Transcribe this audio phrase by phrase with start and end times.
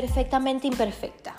[0.00, 1.34] perfectamente imperfecta.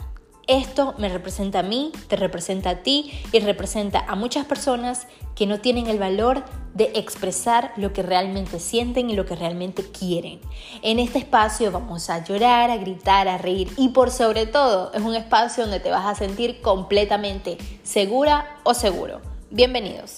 [0.48, 5.48] Esto me representa a mí, te representa a ti y representa a muchas personas que
[5.48, 6.44] no tienen el valor
[6.76, 10.42] de expresar lo que realmente sienten y lo que realmente quieren.
[10.84, 15.02] En este espacio vamos a llorar, a gritar, a reír y por sobre todo es
[15.02, 19.21] un espacio donde te vas a sentir completamente segura o seguro.
[19.50, 20.18] Bienvenidos.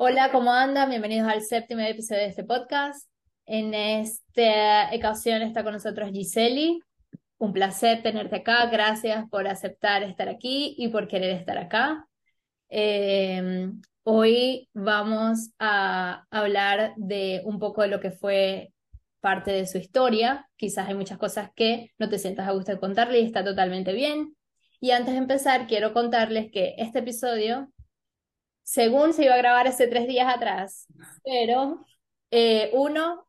[0.00, 0.90] Hola, ¿cómo andan?
[0.90, 3.08] Bienvenidos al séptimo episodio de este podcast.
[3.46, 6.80] En esta ocasión está con nosotros Giseli.
[7.36, 8.66] Un placer tenerte acá.
[8.66, 12.06] Gracias por aceptar estar aquí y por querer estar acá.
[12.68, 13.72] Eh,
[14.04, 18.72] hoy vamos a hablar de un poco de lo que fue
[19.18, 20.48] parte de su historia.
[20.54, 23.92] Quizás hay muchas cosas que no te sientas a gusto de contarle y está totalmente
[23.92, 24.36] bien.
[24.78, 27.72] Y antes de empezar, quiero contarles que este episodio,
[28.68, 30.86] según se iba a grabar hace tres días atrás,
[31.24, 31.86] pero
[32.30, 33.26] eh, uno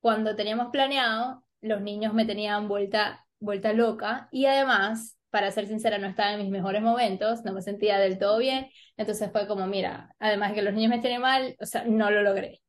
[0.00, 5.96] cuando teníamos planeado, los niños me tenían vuelta, vuelta loca y además, para ser sincera,
[5.96, 9.66] no estaba en mis mejores momentos, no me sentía del todo bien, entonces fue como,
[9.66, 12.60] mira, además de que los niños me tienen mal, o sea, no lo logré.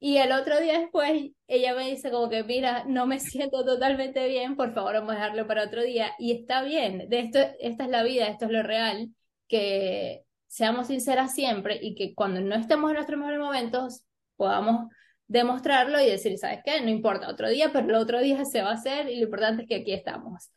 [0.00, 4.26] Y el otro día después, ella me dice como que, mira, no me siento totalmente
[4.26, 6.12] bien, por favor, vamos a dejarlo para otro día.
[6.18, 9.10] Y está bien, de esto, esta es la vida, esto es lo real,
[9.46, 14.04] que seamos sinceras siempre y que cuando no estemos en nuestros mejores momentos,
[14.36, 14.90] podamos
[15.26, 16.78] demostrarlo y decir, ¿sabes qué?
[16.82, 19.62] No importa otro día, pero el otro día se va a hacer y lo importante
[19.62, 20.52] es que aquí estamos.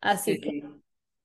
[0.00, 0.62] Así que.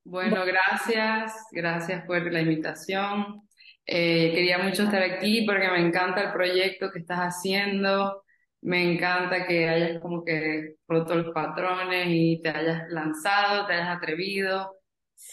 [0.04, 3.48] Bueno, gracias, gracias por la invitación.
[3.86, 8.26] Eh, quería mucho estar aquí porque me encanta el proyecto que estás haciendo.
[8.60, 13.96] Me encanta que hayas como que roto los patrones y te hayas lanzado, te hayas
[13.96, 14.76] atrevido.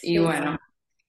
[0.02, 0.56] y bueno,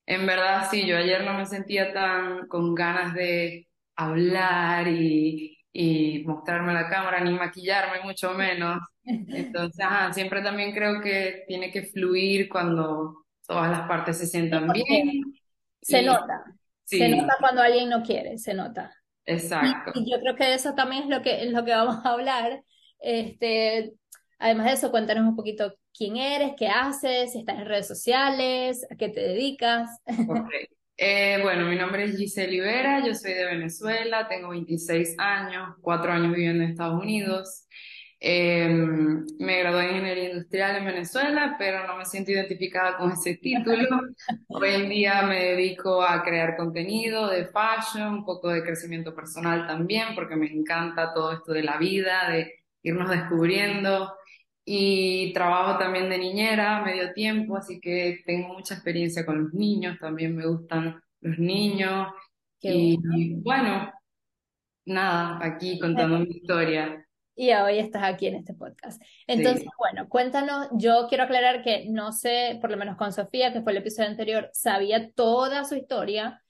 [0.08, 6.24] en verdad sí, yo ayer no me sentía tan con ganas de hablar y, y
[6.26, 8.80] mostrarme la cámara, ni maquillarme, mucho menos.
[9.04, 15.22] Entonces, siempre también creo que tiene que fluir cuando todas las partes se sientan bien.
[15.82, 16.44] Se nota.
[16.84, 18.94] Se nota cuando alguien no quiere, se nota.
[19.26, 19.92] Exacto.
[19.94, 22.64] Y, yo creo que eso también es lo que, es lo que vamos a hablar.
[23.00, 23.94] Este,
[24.40, 28.86] además de eso, cuéntanos un poquito quién eres, qué haces, si estás en redes sociales,
[28.90, 29.90] a qué te dedicas.
[30.06, 30.68] Okay.
[31.00, 36.12] Eh, bueno, mi nombre es Giselle Vera, yo soy de Venezuela, tengo 26 años, cuatro
[36.12, 37.68] años viviendo en Estados Unidos.
[38.20, 43.36] Em, me gradué en Ingeniería Industrial en Venezuela, pero no me siento identificada con ese
[43.36, 43.88] título.
[44.48, 49.68] Hoy en día me dedico a crear contenido de fashion, un poco de crecimiento personal
[49.68, 54.16] también, porque me encanta todo esto de la vida, de irnos descubriendo.
[54.70, 59.98] Y trabajo también de niñera medio tiempo, así que tengo mucha experiencia con los niños,
[59.98, 62.10] también me gustan los niños.
[62.60, 63.90] y bueno.
[64.84, 67.02] nada, aquí contando mi historia.
[67.34, 69.02] Y hoy estás aquí en este podcast.
[69.26, 73.62] Entonces, bueno, cuéntanos, yo quiero aclarar que no sé, por lo menos con Sofía, que
[73.62, 76.42] fue el episodio anterior, sabía toda su historia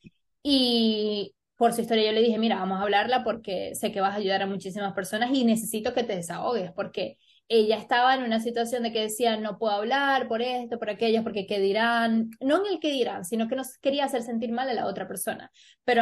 [0.42, 4.14] y por su historia yo le dije, mira, vamos a hablarla porque sé que vas
[4.14, 7.20] a ayudar a muchísimas personas y necesito que te desahogues porque
[7.50, 11.24] ella estaba en una situación de que decía, no puedo hablar por esto, por aquello,
[11.24, 14.70] porque qué dirán, no en el qué dirán, sino que no quería hacer sentir mal
[14.70, 15.50] a la otra persona.
[15.86, 16.02] Pero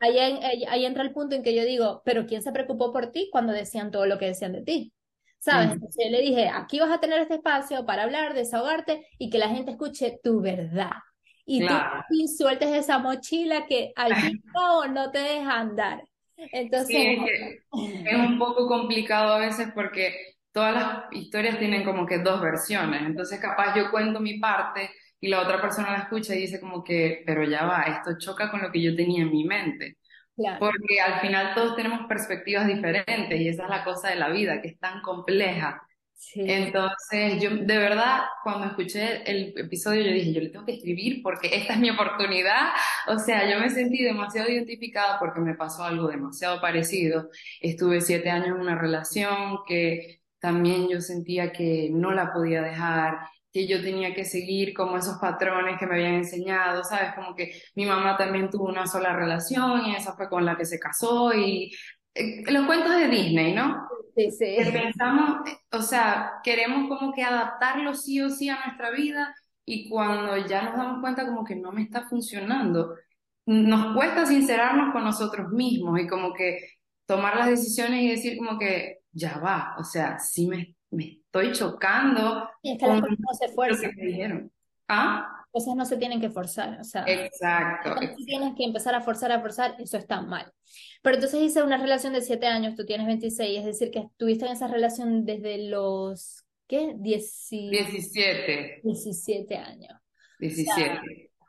[0.00, 0.18] ahí,
[0.68, 3.52] ahí, entra el punto en que yo digo, pero ¿quién se preocupó por ti cuando
[3.52, 4.92] decían todo lo que decían de ti?
[5.38, 5.72] ¿Sabes?
[5.72, 9.38] Entonces yo le dije, aquí vas a tener este espacio para hablar, desahogarte y que
[9.38, 10.92] la gente escuche tu verdad.
[11.44, 11.74] Y tú
[12.36, 14.42] sueltes esa mochila que al fin
[14.94, 16.04] no te deja andar.
[16.36, 22.40] Entonces, es un poco complicado a veces porque todas las historias tienen como que dos
[22.40, 24.90] versiones, entonces capaz yo cuento mi parte
[25.20, 28.50] y la otra persona la escucha y dice como que, pero ya va, esto choca
[28.50, 29.98] con lo que yo tenía en mi mente.
[30.58, 34.60] Porque al final todos tenemos perspectivas diferentes y esa es la cosa de la vida,
[34.60, 35.86] que es tan compleja.
[36.34, 41.22] Entonces, yo de verdad, cuando escuché el episodio, yo dije, yo le tengo que escribir
[41.22, 42.70] porque esta es mi oportunidad.
[43.08, 47.28] O sea, yo me sentí demasiado identificada porque me pasó algo demasiado parecido.
[47.60, 53.16] Estuve siete años en una relación que también yo sentía que no la podía dejar,
[53.52, 57.14] que yo tenía que seguir como esos patrones que me habían enseñado, ¿sabes?
[57.14, 60.64] Como que mi mamá también tuvo una sola relación y esa fue con la que
[60.64, 61.72] se casó y
[62.14, 63.86] eh, los cuentos de Disney, ¿no?
[64.16, 64.56] Sí, sí.
[64.58, 69.32] Que pensamos, o sea, queremos como que adaptarlo sí o sí a nuestra vida
[69.64, 72.96] y cuando ya nos damos cuenta como que no me está funcionando,
[73.46, 76.68] nos cuesta sincerarnos con nosotros mismos y como que
[77.06, 81.52] tomar las decisiones y decir como que ya va, o sea, sí me, me estoy
[81.52, 82.48] chocando.
[82.62, 83.90] Y es que las cosas no se fuerzan.
[83.96, 84.52] dijeron.
[84.88, 85.42] ¿Ah?
[85.52, 87.94] cosas no se tienen que forzar, o sea, exacto.
[88.16, 90.50] si tienes que empezar a forzar, a forzar, eso está mal.
[91.02, 94.46] Pero entonces hice una relación de siete años, tú tienes 26, es decir, que estuviste
[94.46, 96.94] en esa relación desde los, ¿qué?
[96.96, 98.80] 17.
[98.82, 99.92] 17 años.
[100.38, 100.72] 17.
[100.72, 101.02] O sea,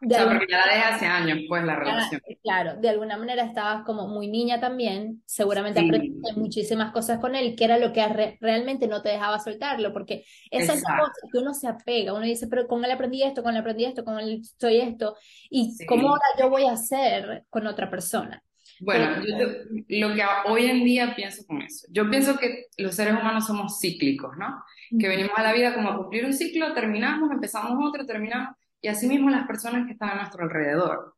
[0.07, 2.21] porque ya la dejé hace años, pues, la relación.
[2.43, 7.55] Claro, de alguna manera estabas como muy niña también, seguramente aprendiste muchísimas cosas con él,
[7.55, 11.39] que era lo que realmente no te dejaba soltarlo, porque esa es la cosa que
[11.39, 14.19] uno se apega, uno dice, pero con él aprendí esto, con él aprendí esto, con
[14.19, 15.15] él soy esto,
[15.49, 18.43] y ¿cómo ahora yo voy a hacer con otra persona?
[18.79, 19.47] Bueno, yo
[19.87, 23.79] lo que hoy en día pienso con eso, yo pienso que los seres humanos somos
[23.79, 24.63] cíclicos, ¿no?
[24.99, 28.89] Que venimos a la vida como a cumplir un ciclo, terminamos, empezamos otro, terminamos, y
[28.89, 31.15] asimismo las personas que están a nuestro alrededor.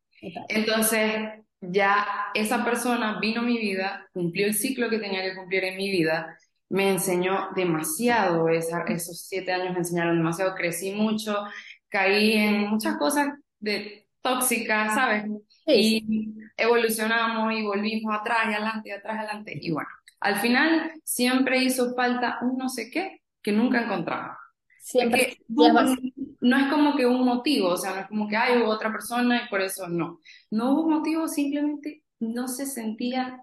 [0.48, 5.64] Entonces, ya esa persona vino a mi vida, cumplió el ciclo que tenía que cumplir
[5.64, 11.44] en mi vida, me enseñó demasiado, esos siete años me enseñaron demasiado, crecí mucho,
[11.88, 13.28] caí en muchas cosas
[13.58, 15.24] de tóxicas, ¿sabes?
[15.66, 19.58] Y evolucionamos y volvimos atrás y adelante y atrás y adelante.
[19.60, 19.88] Y bueno,
[20.20, 24.38] al final siempre hizo falta un no sé qué que nunca encontraba.
[24.86, 25.36] Siempre.
[25.48, 29.42] no, es como que un motivo, o sea, no es como que hay otra persona
[29.42, 30.20] y por eso no.
[30.48, 33.42] No hubo motivo, simplemente no se sentía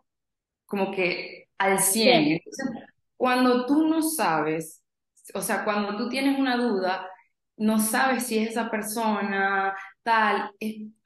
[0.65, 2.39] como que al 100.
[3.17, 4.85] cuando tú no sabes,
[5.33, 7.09] o sea, cuando tú tienes una duda,
[7.57, 10.49] no sabes si es esa persona, tal,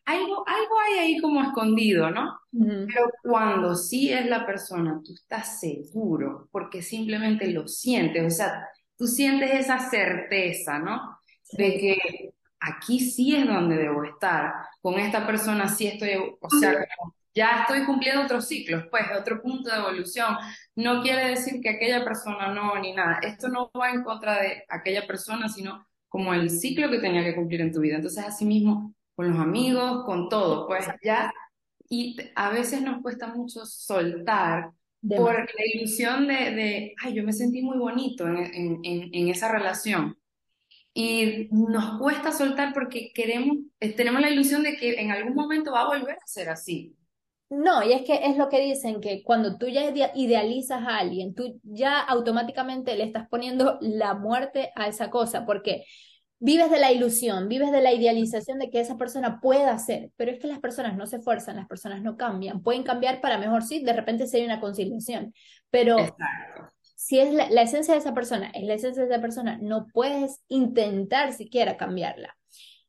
[0.06, 2.39] algo, algo hay ahí como escondido, ¿no?
[2.51, 8.68] Pero cuando sí es la persona, tú estás seguro, porque simplemente lo sientes, o sea,
[8.97, 11.19] tú sientes esa certeza, ¿no?
[11.53, 16.85] De que aquí sí es donde debo estar, con esta persona sí estoy, o sea,
[17.33, 20.35] ya estoy cumpliendo otros ciclos, pues otro punto de evolución.
[20.75, 23.19] No quiere decir que aquella persona no, ni nada.
[23.21, 27.35] Esto no va en contra de aquella persona, sino como el ciclo que tenía que
[27.35, 27.97] cumplir en tu vida.
[27.97, 31.31] Entonces, así mismo, con los amigos, con todo, pues ya,
[31.89, 34.71] y a veces nos cuesta mucho soltar
[35.01, 38.38] por la ilusión de, de, ay, yo me sentí muy bonito en,
[38.83, 40.17] en, en, esa relación.
[40.94, 45.71] Y nos cuesta soltar porque queremos, eh, tenemos la ilusión de que en algún momento
[45.71, 46.95] va a volver a ser así.
[47.49, 51.33] No, y es que es lo que dicen, que cuando tú ya idealizas a alguien,
[51.33, 55.85] tú ya automáticamente le estás poniendo la muerte a esa cosa, porque
[56.39, 60.31] vives de la ilusión, vives de la idealización de que esa persona pueda hacer, pero
[60.31, 63.63] es que las personas no se esfuerzan, las personas no cambian, pueden cambiar para mejor,
[63.63, 65.34] sí, de repente si hay una conciliación,
[65.69, 65.98] pero
[66.95, 70.42] si es la, esencia de esa persona, es la esencia de esa persona, no puedes
[70.48, 72.36] intentar siquiera cambiarla.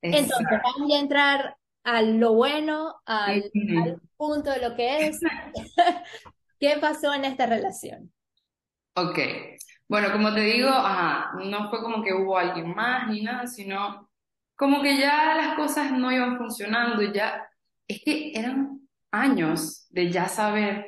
[0.01, 3.51] Entonces, vamos a entrar a lo bueno, al,
[3.85, 5.21] al punto de lo que es.
[6.61, 8.13] ¿Qué pasó en esta relación?
[8.95, 9.19] Ok,
[9.89, 14.11] bueno, como te digo, ajá, no fue como que hubo alguien más ni nada, sino
[14.57, 17.49] como que ya las cosas no iban funcionando ya,
[17.87, 18.81] es que eran
[19.11, 20.87] años de ya saber,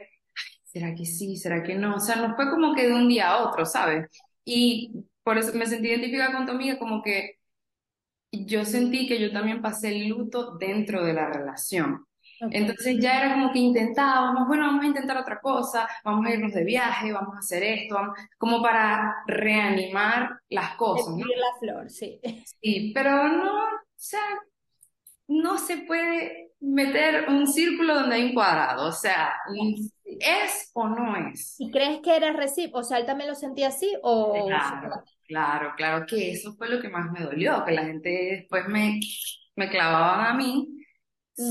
[0.64, 1.36] ¿será que sí?
[1.36, 1.96] ¿Será que no?
[1.96, 4.06] O sea, no fue como que de un día a otro, ¿sabes?
[4.44, 4.92] Y
[5.22, 7.36] por eso me sentí identificada con tu amiga, como que
[8.32, 12.06] yo sentí que yo también pasé el luto dentro de la relación.
[12.50, 16.52] Entonces ya era como que intentábamos, bueno, vamos a intentar otra cosa, vamos a irnos
[16.52, 17.96] de viaje, vamos a hacer esto,
[18.38, 21.14] como para reanimar las cosas.
[21.16, 21.26] ¿no?
[21.26, 22.20] la flor, sí.
[22.62, 24.20] Sí, pero no, o sea,
[25.28, 29.32] no se puede meter un círculo donde hay un cuadrado, o sea,
[30.04, 31.56] ¿es o no es?
[31.58, 32.80] ¿Y crees que era recíproco?
[32.80, 34.46] O sea, él también lo sentía así o...
[34.46, 38.66] Claro, claro, claro que eso fue lo que más me dolió, que la gente después
[38.68, 39.00] me,
[39.56, 40.79] me clavaban a mí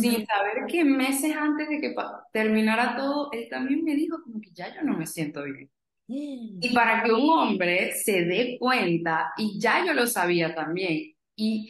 [0.02, 1.96] sin saber que meses antes de que
[2.32, 5.70] terminara todo, él también me dijo como que ya yo no me siento bien.
[6.08, 11.70] Y para que un hombre se dé cuenta, y ya yo lo sabía también, y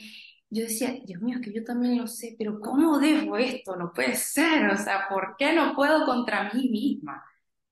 [0.49, 3.75] yo decía, Dios mío, que yo también lo sé, pero ¿cómo dejo esto?
[3.75, 7.23] No puede ser, o sea, ¿por qué no puedo contra mí misma?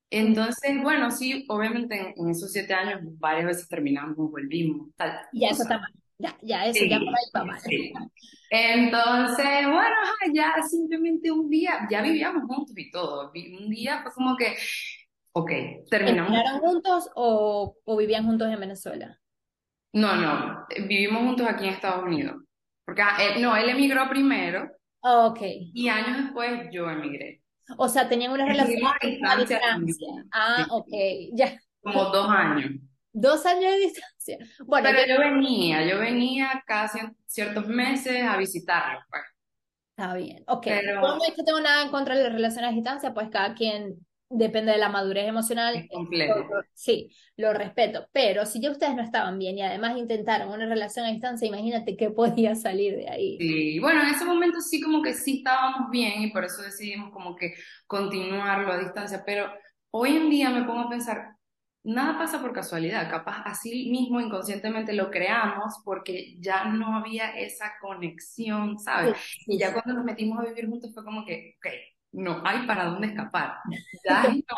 [0.09, 5.19] Entonces, bueno, sí, obviamente en, esos siete años varias veces terminamos, volvimos, tal.
[5.33, 6.99] Ya eso está mal, ya, ya eso ya
[7.31, 7.59] para mal.
[8.49, 9.95] Entonces, bueno,
[10.33, 13.31] ya simplemente un día, ya vivíamos juntos y todo.
[13.33, 14.55] Un día fue como que,
[15.33, 15.51] ok,
[15.89, 16.31] terminamos.
[16.31, 19.19] ¿Vivían juntos o, o, vivían juntos en Venezuela?
[19.93, 22.43] No, no, vivimos juntos aquí en Estados Unidos.
[22.85, 24.71] Porque, ah, no, él emigró primero.
[25.01, 25.39] Oh, ok.
[25.73, 27.41] Y años después yo emigré.
[27.77, 30.25] O sea, tenían una relación a distancia.
[30.31, 30.87] Ah, ok,
[31.33, 31.59] ya.
[31.81, 32.79] Como dos años.
[33.19, 34.37] Dos años de distancia.
[34.65, 39.23] Bueno, pero yo, venía, yo venía casi ciertos meses a visitarlo, pues.
[39.95, 40.63] Está bien, ok.
[40.67, 41.01] Pero...
[41.01, 44.05] No es que tengo nada en contra de las relaciones a distancia, pues cada quien
[44.29, 45.75] depende de la madurez emocional.
[45.75, 46.37] Es complejo.
[46.37, 48.07] Lo- sí, lo respeto.
[48.11, 51.97] Pero si ya ustedes no estaban bien y además intentaron una relación a distancia, imagínate
[51.97, 53.37] qué podía salir de ahí.
[53.39, 57.11] Sí, bueno, en ese momento sí como que sí estábamos bien y por eso decidimos
[57.11, 57.55] como que
[57.87, 59.51] continuarlo a distancia, pero
[59.89, 61.36] hoy en día me pongo a pensar,
[61.87, 67.73] nada pasa por casualidad, capaz así mismo inconscientemente lo creamos porque ya no había esa
[67.81, 69.15] conexión, ¿sabes?
[69.27, 69.73] Sí, Y sí, ya sí.
[69.73, 71.67] cuando nos metimos a vivir juntos fue como que, ok,
[72.13, 73.57] no hay para dónde escapar.
[74.03, 74.57] Ya no.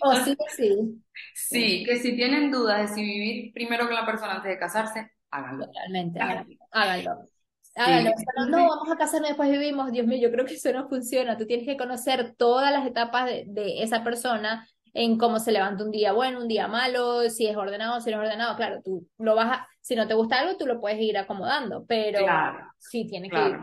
[0.00, 1.02] O sí, o sí,
[1.32, 5.12] Sí, que si tienen dudas de si vivir primero con la persona antes de casarse,
[5.30, 5.72] háganlo.
[5.72, 6.56] totalmente, háganlo.
[6.70, 7.26] Háganlo.
[7.62, 8.10] Sí, Háganlo.
[8.12, 9.92] O sea, no, vamos a casarnos después vivimos.
[9.92, 11.36] Dios mío, yo creo que eso no funciona.
[11.36, 14.68] Tú tienes que conocer todas las etapas de, de esa persona
[14.98, 18.16] en cómo se levanta un día bueno, un día malo, si es ordenado, si no
[18.16, 18.56] es ordenado.
[18.56, 21.84] Claro, tú lo vas a, si no te gusta algo, tú lo puedes ir acomodando,
[21.86, 22.66] pero claro.
[22.78, 23.58] sí tienes que ir.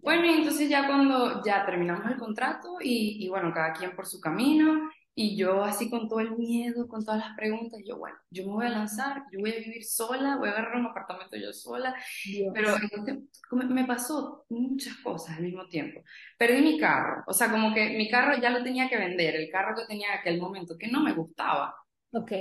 [0.00, 4.06] Bueno, y entonces ya cuando ya terminamos el contrato y, y bueno, cada quien por
[4.06, 8.16] su camino y yo así con todo el miedo, con todas las preguntas, yo bueno,
[8.30, 11.36] yo me voy a lanzar, yo voy a vivir sola, voy a agarrar un apartamento
[11.36, 12.52] yo sola, Dios.
[12.54, 16.02] pero entonces, como me pasó muchas cosas al mismo tiempo.
[16.38, 19.50] Perdí mi carro, o sea, como que mi carro ya lo tenía que vender, el
[19.50, 21.74] carro que tenía en aquel momento, que no me gustaba.
[22.12, 22.32] Ok.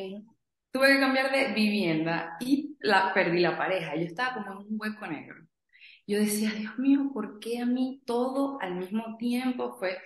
[0.72, 3.96] Tuve que cambiar de vivienda y la, perdí la pareja.
[3.96, 5.36] Yo estaba como en un hueco negro.
[6.06, 9.78] Yo decía, Dios mío, ¿por qué a mí todo al mismo tiempo?
[9.78, 9.98] Fue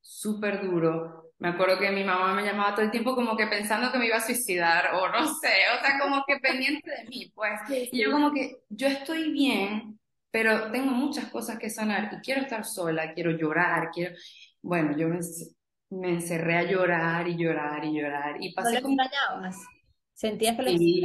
[0.00, 1.27] súper duro.
[1.38, 4.06] Me acuerdo que mi mamá me llamaba todo el tiempo como que pensando que me
[4.06, 7.52] iba a suicidar o no sé, o sea, como que pendiente de mí, pues.
[7.92, 10.00] Y yo como que, yo estoy bien,
[10.32, 14.16] pero tengo muchas cosas que sanar y quiero estar sola, quiero llorar, quiero...
[14.60, 15.20] Bueno, yo me,
[15.90, 18.96] me encerré a llorar y llorar y llorar y ¿No pasé lo como...
[20.14, 21.02] ¿Sentías que lo Sí?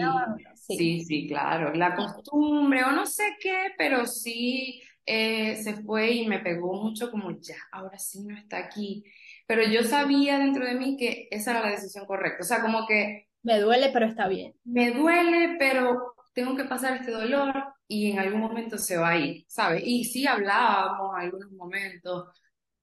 [0.56, 0.78] Sí.
[0.78, 1.72] sí, sí, claro.
[1.75, 7.12] La costumbre o no sé qué, pero sí eh, se fue y me pegó mucho
[7.12, 9.04] como ya, ahora sí no está aquí.
[9.48, 12.40] Pero yo sabía dentro de mí que esa era la decisión correcta.
[12.44, 14.54] O sea, como que Me duele, pero está bien.
[14.66, 17.54] me duele, pero tengo que pasar este dolor
[17.88, 19.84] y en algún momento se va a ir, ¿sabes?
[19.86, 22.28] Y sí hablábamos en algunos momentos,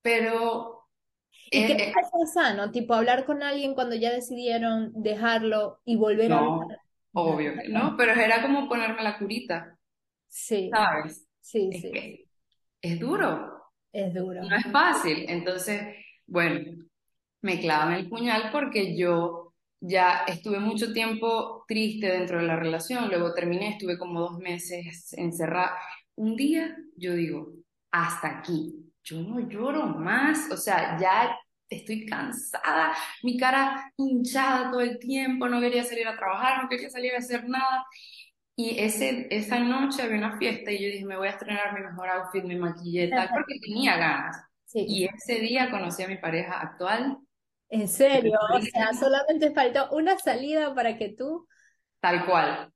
[0.03, 0.89] pero
[1.53, 2.71] ¿Y eh, qué eh, te parece sano?
[2.73, 6.81] Tipo, hablar con alguien cuando ya decidieron dejarlo y volver a no, hablar.
[7.13, 9.79] obvio que no, pero era como ponerme la curita,
[10.29, 11.27] Sí, ¿sabes?
[11.41, 11.93] sí, Es sí.
[11.93, 12.29] que
[12.83, 13.73] es duro.
[13.93, 14.51] Es duro.
[14.51, 15.27] No es fácil.
[15.29, 15.97] Entonces,
[16.31, 16.85] bueno,
[17.43, 23.09] me clavan el puñal porque yo ya estuve mucho tiempo triste dentro de la relación,
[23.09, 25.77] luego terminé, estuve como dos meses encerrada.
[26.17, 27.53] Un día yo digo,
[27.91, 31.37] hasta aquí, yo no lloro más, o sea, ya
[31.69, 36.91] estoy cansada, mi cara hinchada todo el tiempo, no quería salir a trabajar, no quería
[36.91, 37.87] salir a hacer nada.
[38.57, 41.81] Y ese, esa noche había una fiesta y yo dije, me voy a estrenar mi
[41.81, 44.50] mejor outfit, me maquillé tal, porque tenía ganas.
[44.71, 44.85] Sí.
[44.89, 47.19] Y ese día conocí a mi pareja actual,
[47.69, 51.49] En serio, o sea, solamente faltó una salida para que tú.
[52.01, 52.73] tal cual.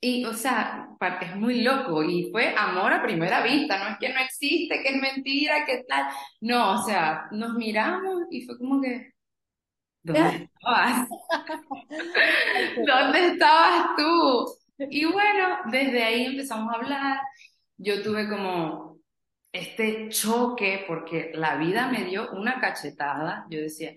[0.00, 0.88] Y, o sea,
[1.22, 4.90] es muy loco y fue amor a primera vista, no es que no existe, que
[4.90, 6.06] es mentira, que tal.
[6.42, 9.12] No, o sea, nos miramos y fue como que,
[10.02, 11.08] ¿dónde estabas?
[12.86, 14.46] ¿Dónde estabas tú?
[14.90, 17.20] Y bueno, desde ahí empezamos a hablar.
[17.78, 18.93] Yo tuve como
[19.54, 23.46] este choque porque la vida me dio una cachetada.
[23.48, 23.92] Yo decía,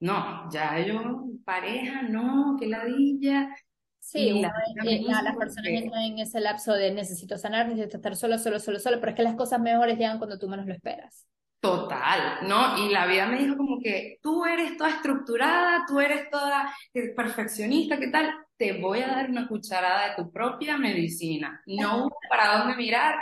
[0.00, 3.54] no, ya yo, pareja, no, que ladilla.
[4.00, 4.48] Sí, la
[4.84, 8.38] eh, la- las personas porque- entran en ese lapso de necesito sanar, necesito estar solo,
[8.38, 11.26] solo, solo, solo, pero es que las cosas mejores llegan cuando tú menos lo esperas.
[11.60, 12.76] Total, ¿no?
[12.86, 17.14] Y la vida me dijo como que tú eres toda estructurada, tú eres toda eh,
[17.16, 18.30] perfeccionista, ¿qué tal?
[18.58, 21.62] Te voy a dar una cucharada de tu propia medicina.
[21.66, 23.14] No para dónde mirar.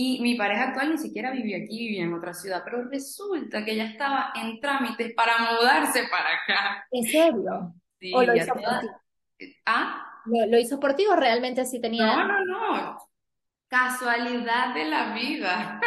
[0.00, 3.72] Y mi pareja actual ni siquiera vivía aquí, vivía en otra ciudad, pero resulta que
[3.72, 6.86] ella estaba en trámites para mudarse para acá.
[6.92, 7.74] ¿En serio?
[7.98, 8.86] Sí, ¿O lo hizo por ti?
[9.66, 10.04] ¿Ah?
[10.26, 12.06] ¿Lo, lo hizo por ti o realmente sí tenía?
[12.14, 12.98] No, no, no.
[13.66, 15.80] Casualidad de la vida.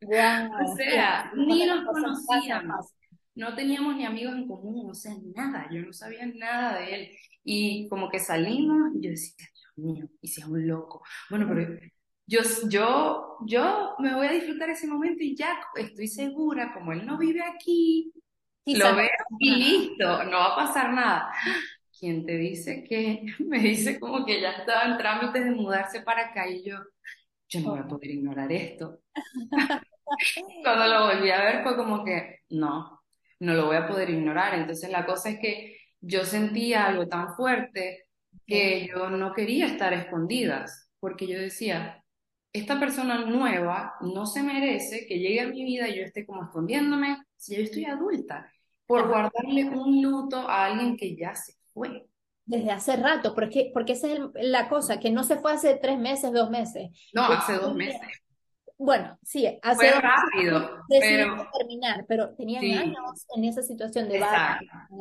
[0.00, 2.92] Guau, O sea, sí, ni nos conocíamos.
[3.36, 7.10] No teníamos ni amigos en común, o sea, nada, yo no sabía nada de él.
[7.44, 11.04] Y como que salimos y yo decía, Dios mío, y si es un loco.
[11.30, 11.78] Bueno, pero
[12.28, 17.04] yo, yo, yo me voy a disfrutar ese momento y ya estoy segura, como él
[17.06, 18.12] no vive aquí,
[18.64, 19.08] Sí, lo veo
[19.38, 21.32] y listo, no va a pasar nada.
[21.98, 23.22] ¿Quién te dice que?
[23.40, 26.76] Me dice como que ya estaba en trámites de mudarse para acá y yo,
[27.48, 29.00] yo no voy a poder ignorar esto.
[30.62, 33.02] Cuando lo volví a ver fue como que, no,
[33.40, 34.54] no lo voy a poder ignorar.
[34.54, 38.04] Entonces la cosa es que yo sentía algo tan fuerte
[38.46, 41.97] que yo no quería estar escondidas, porque yo decía,
[42.52, 46.42] esta persona nueva no se merece que llegue a mi vida y yo esté como
[46.44, 48.50] escondiéndome si yo estoy adulta.
[48.86, 52.06] por guardarle un luto a alguien que ya se fue.
[52.46, 55.98] Desde hace rato, porque, porque esa es la cosa, que no se fue hace tres
[55.98, 56.88] meses, dos meses.
[57.12, 58.00] No, hace dos meses.
[58.78, 64.58] Bueno, sí, hace fue rápido, pero terminar, pero tenían años en esa situación de va,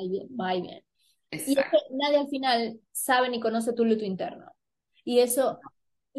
[0.09, 0.83] bien, va y bien.
[1.31, 4.51] Y es que nadie al final sabe ni conoce tu luto interno.
[5.05, 5.59] Y eso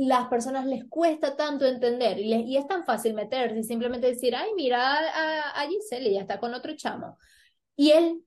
[0.06, 4.34] las personas les cuesta tanto entender y, y es tan fácil meterse y simplemente decir,
[4.36, 7.18] ay, mira a, a Giselle, ya está con otro chamo.
[7.76, 8.22] Y él,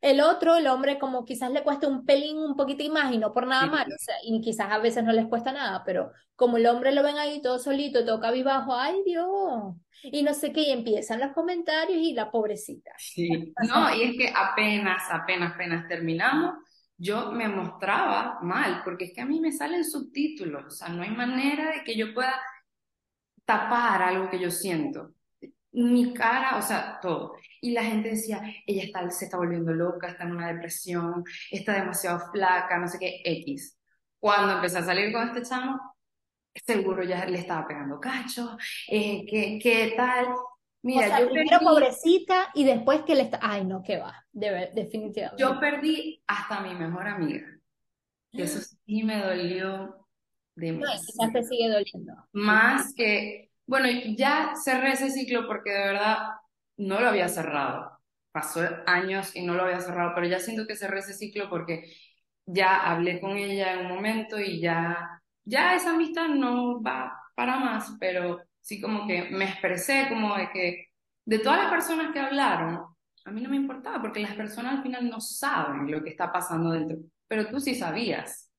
[0.00, 3.32] el otro, el hombre, como quizás le cuesta un pelín, un poquito más y no
[3.32, 6.56] por nada malo, o sea, y quizás a veces no les cuesta nada, pero como
[6.56, 10.62] el hombre lo ven ahí todo solito, todo cabizbajo, ay Dios, y no sé qué,
[10.62, 12.92] y empiezan los comentarios y la pobrecita.
[12.96, 16.54] Sí, no, y es que apenas, apenas, apenas terminamos,
[17.00, 21.02] yo me mostraba mal, porque es que a mí me salen subtítulos, o sea, no
[21.02, 22.34] hay manera de que yo pueda
[23.46, 25.14] tapar algo que yo siento.
[25.72, 27.36] Mi cara, o sea, todo.
[27.62, 31.72] Y la gente decía, ella está, se está volviendo loca, está en una depresión, está
[31.74, 33.78] demasiado flaca, no sé qué, X.
[34.18, 35.80] Cuando empecé a salir con este chamo,
[36.66, 40.26] seguro ya le estaba pegando cacho, eh, ¿qué, ¿qué tal?
[40.82, 43.38] Mira, yo primero pobrecita y después que le está.
[43.42, 45.42] Ay, no, qué va, definitivamente.
[45.42, 47.46] Yo perdí hasta a mi mejor amiga.
[48.32, 50.06] eso sí me dolió
[50.54, 51.26] demasiado.
[51.26, 52.14] No, te sigue doliendo.
[52.32, 53.50] Más que.
[53.66, 56.18] Bueno, ya cerré ese ciclo porque de verdad
[56.76, 57.98] no lo había cerrado.
[58.32, 61.92] Pasó años y no lo había cerrado, pero ya siento que cerré ese ciclo porque
[62.46, 67.58] ya hablé con ella en un momento y ya, ya esa amistad no va para
[67.58, 70.86] más, pero sí como que me expresé como de que
[71.24, 72.84] de todas las personas que hablaron,
[73.24, 76.32] a mí no me importaba porque las personas al final no saben lo que está
[76.32, 76.98] pasando dentro,
[77.28, 78.50] pero tú sí sabías.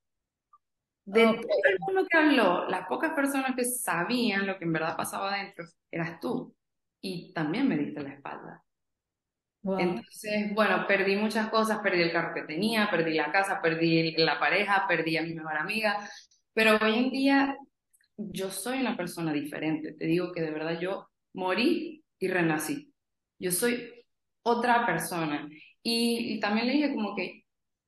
[1.04, 4.96] De todo el mundo que habló, las pocas personas que sabían lo que en verdad
[4.96, 6.56] pasaba dentro, eras tú.
[7.02, 8.64] Y también me diste la espalda.
[9.64, 14.40] Entonces, bueno, perdí muchas cosas, perdí el carro que tenía, perdí la casa, perdí la
[14.40, 16.00] pareja, perdí a mi mejor amiga,
[16.54, 17.58] pero hoy en día
[18.32, 19.94] yo soy una persona diferente.
[19.94, 22.94] Te digo que de verdad yo morí y renací.
[23.40, 23.90] Yo soy
[24.44, 25.50] otra persona.
[25.84, 27.44] Y, también le dije como que,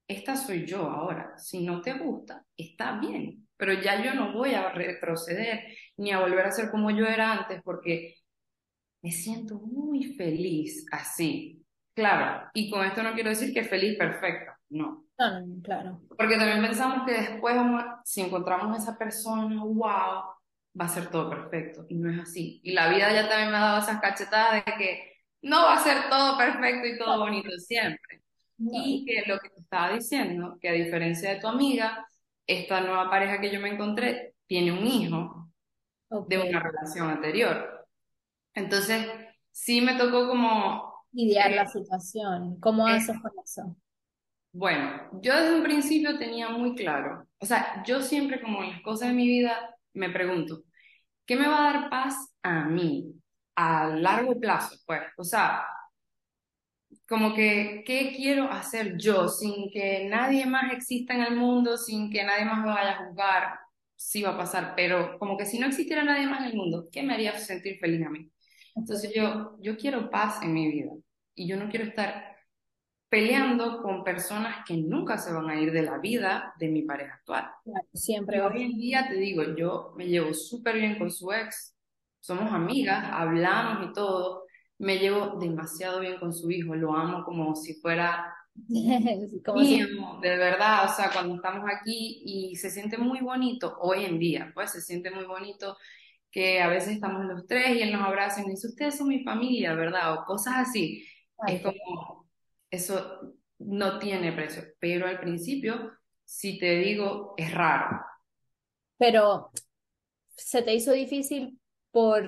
[0.07, 1.37] esta soy yo ahora.
[1.37, 3.47] Si no te gusta, está bien.
[3.57, 5.63] Pero ya yo no voy a retroceder
[5.97, 8.15] ni a volver a ser como yo era antes porque
[9.01, 11.63] me siento muy feliz así.
[11.93, 15.02] Claro, y con esto no quiero decir que feliz perfecto, no.
[15.17, 16.01] No, claro.
[16.17, 17.55] Porque también pensamos que después,
[18.03, 20.23] si encontramos a esa persona, wow,
[20.79, 21.85] va a ser todo perfecto.
[21.87, 22.59] Y no es así.
[22.63, 25.83] Y la vida ya también me ha dado esas cachetadas de que no va a
[25.83, 28.23] ser todo perfecto y todo bonito siempre.
[28.57, 32.07] Y que lo que te estaba diciendo, que a diferencia de tu amiga,
[32.47, 35.49] esta nueva pareja que yo me encontré tiene un hijo
[36.27, 37.87] de una relación anterior.
[38.53, 39.07] Entonces,
[39.51, 41.05] sí me tocó como...
[41.11, 42.59] Idear la situación.
[42.59, 43.75] ¿Cómo haces con eso?
[44.53, 48.81] Bueno, yo desde un principio tenía muy claro, o sea, yo siempre como en las
[48.83, 50.63] cosas de mi vida me pregunto,
[51.25, 53.15] ¿qué me va a dar paz a mí
[53.55, 54.77] a largo plazo?
[54.87, 55.65] Pues, o sea,
[57.07, 62.09] como que, ¿qué quiero hacer yo sin que nadie más exista en el mundo, sin
[62.11, 63.59] que nadie más me vaya a juzgar?
[63.95, 66.87] Sí va a pasar, pero como que si no existiera nadie más en el mundo,
[66.91, 68.31] ¿qué me haría sentir feliz a mí?
[68.75, 70.91] Entonces yo, yo quiero paz en mi vida
[71.35, 72.32] y yo no quiero estar
[73.13, 77.13] peleando con personas que nunca se van a ir de la vida de mi pareja
[77.13, 77.47] actual.
[77.93, 78.41] siempre.
[78.41, 81.75] hoy en día te digo, yo me llevo súper bien con su ex,
[82.19, 84.45] somos amigas, hablamos y todo,
[84.79, 88.33] me llevo demasiado bien con su hijo, lo amo como si fuera
[89.45, 89.85] como mío,
[90.19, 94.51] de verdad, o sea, cuando estamos aquí y se siente muy bonito, hoy en día,
[94.55, 95.77] pues se siente muy bonito
[96.31, 99.23] que a veces estamos los tres y él nos abraza y dice, ustedes son mi
[99.23, 100.15] familia, ¿verdad?
[100.15, 101.05] O cosas así.
[101.47, 102.22] es como,
[102.73, 105.91] eso no tiene precio, pero al principio,
[106.25, 108.01] si te digo, es raro.
[108.97, 109.51] Pero
[110.35, 111.59] se te hizo difícil
[111.91, 112.27] por,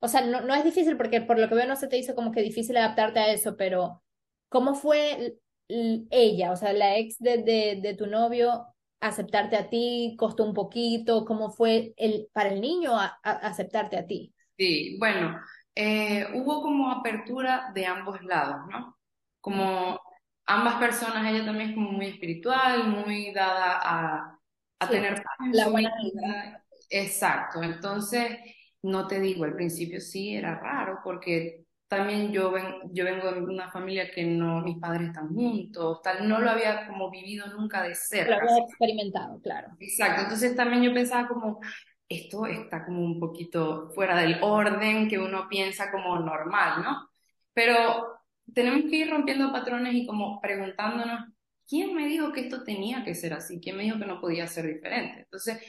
[0.00, 2.16] o sea, no, no es difícil porque por lo que veo no se te hizo
[2.16, 4.02] como que difícil adaptarte a eso, pero
[4.48, 5.36] ¿cómo fue
[5.68, 8.66] ella, o sea, la ex de, de, tu novio,
[8.98, 10.16] aceptarte a ti?
[10.18, 11.24] ¿Costó un poquito?
[11.24, 14.34] ¿Cómo fue el, para el niño aceptarte a ti?
[14.56, 15.38] Sí, bueno,
[15.76, 18.97] eh, hubo como apertura de ambos lados, ¿no?
[19.40, 20.00] Como
[20.46, 24.38] ambas personas, ella también es como muy espiritual, muy dada a,
[24.80, 25.22] a tener
[25.52, 26.64] la buena vida.
[26.90, 28.38] Exacto, entonces
[28.82, 33.40] no te digo, al principio sí era raro porque también yo, ven, yo vengo de
[33.40, 37.82] una familia que no, mis padres están juntos, tal, no lo había como vivido nunca
[37.82, 38.36] de cerca.
[38.36, 39.68] Lo había experimentado, claro.
[39.80, 41.60] Exacto, entonces también yo pensaba como,
[42.08, 47.08] esto está como un poquito fuera del orden que uno piensa como normal, ¿no?
[47.54, 48.17] Pero
[48.54, 51.28] tenemos que ir rompiendo patrones y como preguntándonos,
[51.68, 53.60] ¿quién me dijo que esto tenía que ser así?
[53.60, 55.20] ¿Quién me dijo que no podía ser diferente?
[55.20, 55.60] Entonces,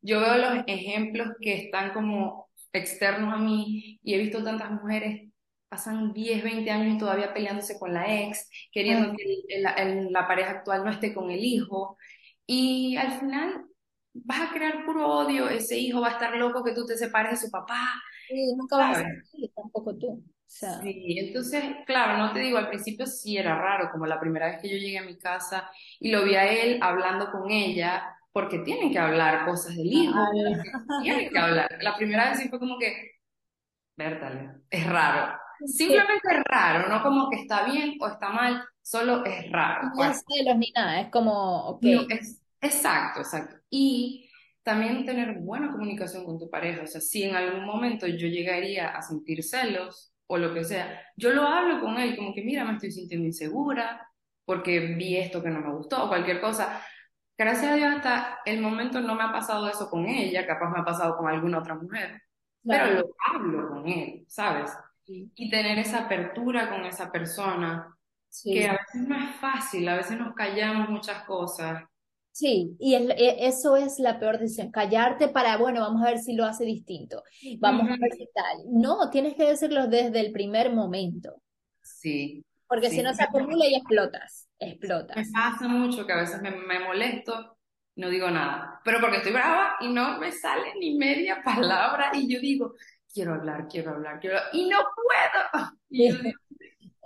[0.00, 5.30] yo veo los ejemplos que están como externos a mí y he visto tantas mujeres
[5.68, 9.60] pasan 10, 20 años todavía peleándose con la ex, queriendo que
[10.10, 11.98] la pareja actual no esté con el hijo.
[12.46, 13.64] Y al final
[14.14, 17.32] vas a crear puro odio, ese hijo va a estar loco que tú te separes
[17.32, 17.80] de su papá.
[18.28, 20.24] Sí, nunca vas a ser tampoco tú.
[20.46, 24.60] Sí, entonces, claro, no te digo, al principio sí era raro, como la primera vez
[24.62, 28.60] que yo llegué a mi casa y lo vi a él hablando con ella, porque
[28.60, 30.18] tienen que hablar cosas del hijo,
[31.02, 31.78] tienen que hablar.
[31.80, 33.12] La primera vez sí fue como que,
[33.96, 35.36] vértale, es raro.
[35.66, 39.90] Simplemente es raro, no como que está bien o está mal, solo es raro.
[39.94, 41.84] No es celos ni nada, es como, ok.
[42.10, 43.56] es, exacto, exacto.
[43.70, 44.30] Y
[44.62, 48.88] también tener buena comunicación con tu pareja, o sea, si en algún momento yo llegaría
[48.88, 52.64] a sentir celos o lo que sea, yo lo hablo con él como que, mira,
[52.64, 54.08] me estoy sintiendo insegura
[54.44, 56.80] porque vi esto que no me gustó o cualquier cosa.
[57.36, 60.80] Gracias a Dios hasta el momento no me ha pasado eso con ella, capaz me
[60.80, 62.22] ha pasado con alguna otra mujer,
[62.62, 64.72] pero lo hablo con él, ¿sabes?
[65.08, 67.96] y tener esa apertura con esa persona,
[68.42, 71.84] que a veces no es fácil, a veces nos callamos muchas cosas.
[72.36, 76.34] Sí, y e, eso es la peor decisión, callarte para, bueno, vamos a ver si
[76.34, 77.22] lo hace distinto,
[77.60, 78.58] vamos a ver si tal.
[78.66, 81.40] No, tienes que decirlo desde el primer momento.
[81.80, 82.44] Sí.
[82.68, 85.16] Porque si no se acumula y explotas, explotas.
[85.16, 87.56] Me pasa mucho que a veces me, me molesto,
[87.94, 92.30] no digo nada, pero porque estoy brava y no me sale ni media palabra y
[92.30, 92.74] yo digo,
[93.10, 95.72] quiero hablar, quiero hablar, quiero y no puedo.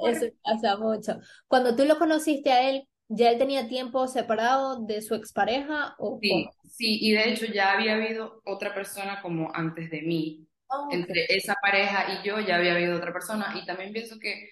[0.08, 1.20] Eso pasa mucho.
[1.46, 5.94] Cuando tú lo conociste a él, ¿ya él tenía tiempo separado de su expareja?
[5.98, 10.46] O sí, sí, y de hecho ya había habido otra persona como antes de mí.
[10.68, 14.48] Oh, Entre esa pareja y yo ya había habido otra persona y también pienso que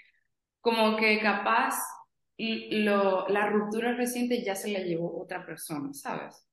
[0.60, 1.76] como que capaz
[2.36, 6.44] lo, la ruptura reciente ya se la llevó otra persona, ¿sabes?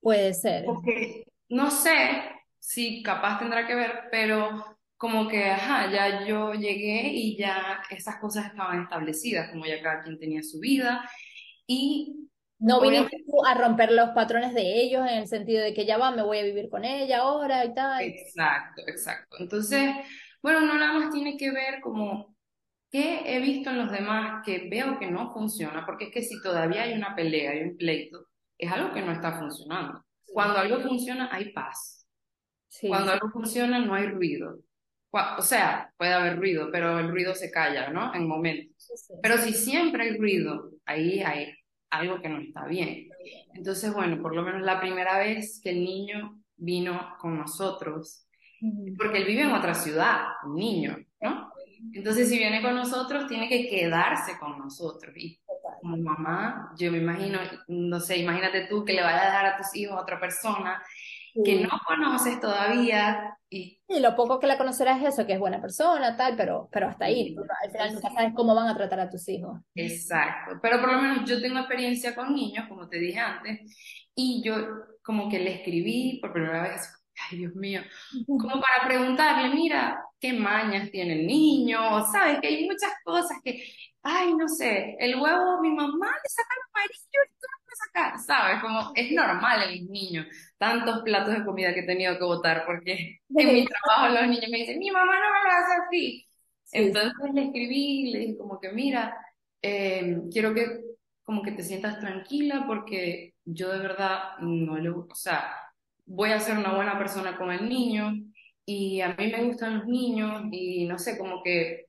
[0.00, 0.64] Puede ser.
[0.64, 2.22] Porque, no sé,
[2.58, 4.64] sí, capaz tendrá que ver, pero
[4.96, 10.02] como que, ajá, ya yo llegué y ya esas cosas estaban establecidas, como ya cada
[10.02, 11.08] quien tenía su vida
[11.68, 12.14] y...
[12.60, 15.96] No viniste tú a romper los patrones de ellos en el sentido de que ya
[15.96, 18.02] va, me voy a vivir con ella ahora y tal.
[18.02, 19.36] Exacto, exacto.
[19.38, 19.94] Entonces,
[20.42, 22.34] bueno, uno nada más tiene que ver como
[22.90, 26.42] qué he visto en los demás que veo que no funciona, porque es que si
[26.42, 28.26] todavía hay una pelea, hay un pleito,
[28.58, 30.04] es algo que no está funcionando.
[30.26, 32.08] Cuando algo funciona, hay paz.
[32.82, 34.58] Cuando algo funciona no hay ruido.
[35.10, 38.14] O sea, puede haber ruido, pero el ruido se calla, ¿no?
[38.14, 38.74] En momentos.
[39.22, 41.54] Pero si siempre hay ruido, ahí hay
[41.90, 43.08] algo que no está bien.
[43.54, 48.26] Entonces, bueno, por lo menos la primera vez que el niño vino con nosotros,
[48.96, 51.52] porque él vive en otra ciudad, un niño, ¿no?
[51.92, 55.16] Entonces, si viene con nosotros, tiene que quedarse con nosotros.
[55.16, 55.40] Y
[55.80, 59.56] como mamá, yo me imagino, no sé, imagínate tú que le vayas a dar a
[59.56, 60.82] tus hijos a otra persona
[61.44, 63.36] que no conoces todavía.
[63.50, 63.80] Y...
[63.88, 66.88] y lo poco que la conocerás es eso, que es buena persona, tal, pero, pero
[66.88, 67.34] hasta ahí.
[67.62, 69.60] Al final nunca sabes cómo van a tratar a tus hijos.
[69.74, 70.58] Exacto.
[70.60, 73.60] Pero por lo menos yo tengo experiencia con niños, como te dije antes,
[74.14, 74.54] y yo
[75.02, 76.92] como que le escribí por primera vez,
[77.30, 77.80] ay Dios mío,
[78.26, 83.62] como para preguntarle, mira, qué mañas tiene el niño, sabes que hay muchas cosas que,
[84.02, 87.46] ay, no sé, el huevo, mi mamá le saca el amarillo y tú
[87.78, 88.60] sacar, ¿sabes?
[88.62, 90.26] Como es normal en los niños,
[90.58, 94.50] tantos platos de comida que he tenido que botar, porque en mi trabajo los niños
[94.50, 96.26] me dicen, mi mamá no me lo hace así.
[96.72, 99.16] Entonces le escribí, le dije como que, mira,
[99.62, 100.80] eh, quiero que
[101.24, 105.54] como que te sientas tranquila porque yo de verdad no le, o sea,
[106.06, 108.12] voy a ser una buena persona con el niño
[108.64, 111.87] y a mí me gustan los niños y no sé, como que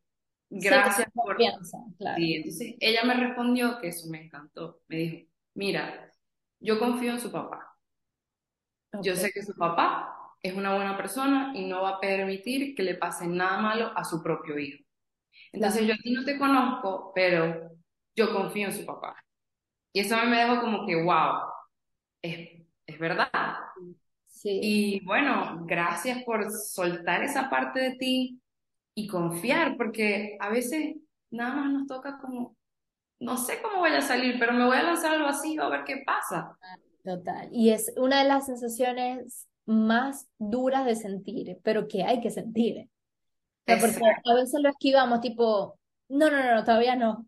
[0.50, 1.36] gracias por...
[1.36, 2.18] Confianza, claro.
[2.18, 6.12] Sí, entonces ella me respondió que eso me encantó, me dijo, mira,
[6.60, 7.78] yo confío en su papá.
[9.02, 12.84] Yo sé que su papá es una buena persona y no va a permitir que
[12.84, 14.84] le pase nada malo a su propio hijo.
[15.52, 17.72] Entonces yo a ti no te conozco, pero
[18.16, 19.16] yo confío en su papá.
[19.94, 21.42] Y eso me dejó como que, wow,
[22.22, 23.30] es, es verdad.
[24.28, 24.60] Sí.
[24.62, 28.42] Y bueno, gracias por soltar esa parte de ti
[29.00, 30.98] y confiar, porque a veces
[31.32, 32.56] nada más nos toca como
[33.20, 35.84] no sé cómo voy a salir, pero me voy a lanzar al vacío a ver
[35.84, 36.58] qué pasa.
[37.04, 37.50] Total.
[37.52, 42.90] Y es una de las sensaciones más duras de sentir, pero que hay que sentir.
[43.66, 47.26] porque a veces lo esquivamos, tipo, no, no, no, todavía no.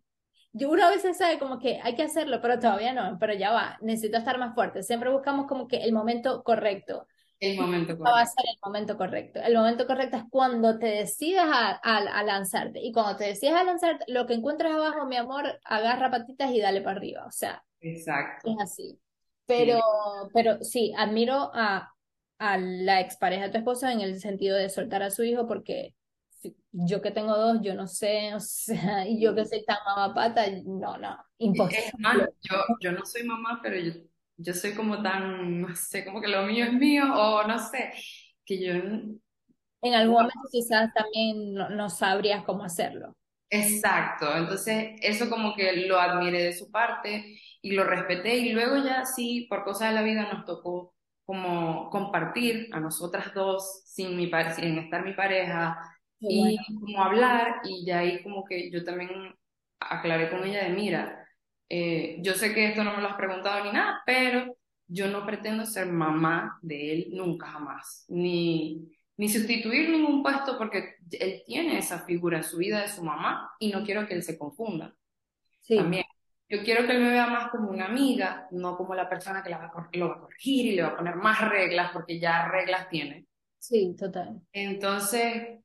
[0.54, 3.78] Yo una vez sabe como que hay que hacerlo, pero todavía no, pero ya va,
[3.82, 4.84] necesito estar más fuerte.
[4.84, 7.08] Siempre buscamos como que el momento correcto.
[7.42, 8.28] El momento No va a correcto.
[8.28, 9.40] ser el momento correcto.
[9.42, 12.80] El momento correcto es cuando te decidas a, a- a lanzarte.
[12.82, 16.60] Y cuando te decidas a lanzarte, lo que encuentres abajo, mi amor, agarra patitas y
[16.62, 17.26] dale para arriba.
[17.28, 18.46] O sea, Exacto.
[18.46, 19.00] es así.
[19.48, 19.80] Pero,
[20.34, 21.94] pero sí, admiro a,
[22.40, 25.96] a la expareja de tu esposo en el sentido de soltar a su hijo, porque
[26.72, 30.46] yo que tengo dos, yo no sé, o sea, y yo que soy tan mamapata,
[30.66, 31.88] no, no, imposible.
[31.88, 33.92] Es más, yo, yo no soy mamá, pero yo,
[34.44, 37.94] yo soy como tan, no sé, como que lo mío es mío, o no sé,
[38.46, 38.74] que yo,
[39.84, 43.14] En algún momento quizás también no, no sabrías cómo hacerlo.
[43.50, 48.78] exacto, entonces eso como que lo admiré de su parte y lo respeté y luego
[48.84, 50.94] ya sí, por cosas de la vida nos tocó
[51.26, 55.78] como compartir a nosotras dos sin mi sin estar mi pareja
[56.20, 56.80] Qué y bueno.
[56.80, 59.10] como hablar y ya ahí como que yo también
[59.80, 61.21] aclaré con ella de mira,
[61.72, 64.58] eh, yo sé que esto no me lo has preguntado ni nada, pero
[64.88, 70.96] yo no pretendo ser mamá de él nunca jamás, ni, ni sustituir ningún puesto porque
[71.12, 74.24] él tiene esa figura en su vida de su mamá y no quiero que él
[74.24, 74.96] se confunda
[75.62, 76.06] Sí, también.
[76.50, 79.50] Yo quiero que él me vea más como una amiga, no como la persona que
[79.50, 82.48] la va lo va a corregir y le va a poner más reglas porque ya
[82.50, 83.28] reglas tiene.
[83.60, 84.42] sí, total.
[84.54, 85.60] Entonces,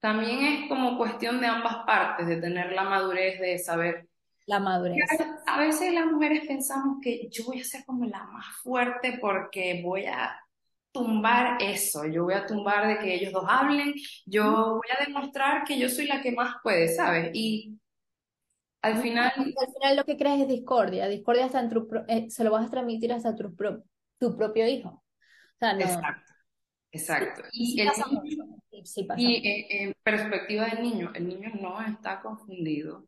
[0.00, 4.08] también es como cuestión de ambas partes, de tener la madurez de saber.
[4.46, 5.26] La madurez.
[5.46, 9.80] A veces las mujeres pensamos que yo voy a ser como la más fuerte porque
[9.82, 10.36] voy a
[10.92, 13.94] tumbar eso, yo voy a tumbar de que ellos dos hablen,
[14.26, 17.30] yo voy a demostrar que yo soy la que más puede, ¿sabes?
[17.34, 17.78] Y
[18.82, 21.06] al final, Al final lo que creas es discordia.
[21.08, 23.82] Discordia hasta en tu eh, se lo vas a transmitir hasta tu, pro-
[24.18, 24.88] tu propio hijo.
[24.90, 25.86] O sea, no.
[25.86, 26.32] exacto,
[26.92, 27.42] exacto.
[27.50, 28.44] Sí Y el pasa niño, mucho.
[28.70, 29.48] Sí, sí pasa y mucho.
[29.48, 33.06] eh, en perspectiva del niño, el niño no está confundido.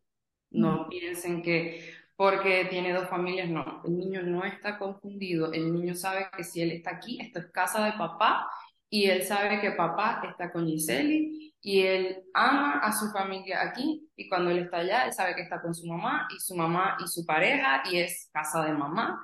[0.59, 3.81] No piensen que porque tiene dos familias, no.
[3.85, 5.51] El niño no está confundido.
[5.53, 8.49] El niño sabe que si él está aquí, esto es casa de papá,
[8.89, 14.09] y él sabe que papá está con Giseli, y él ama a su familia aquí,
[14.15, 16.95] y cuando él está allá, él sabe que está con su mamá, y su mamá
[17.03, 19.19] y su pareja, y es casa de mamá,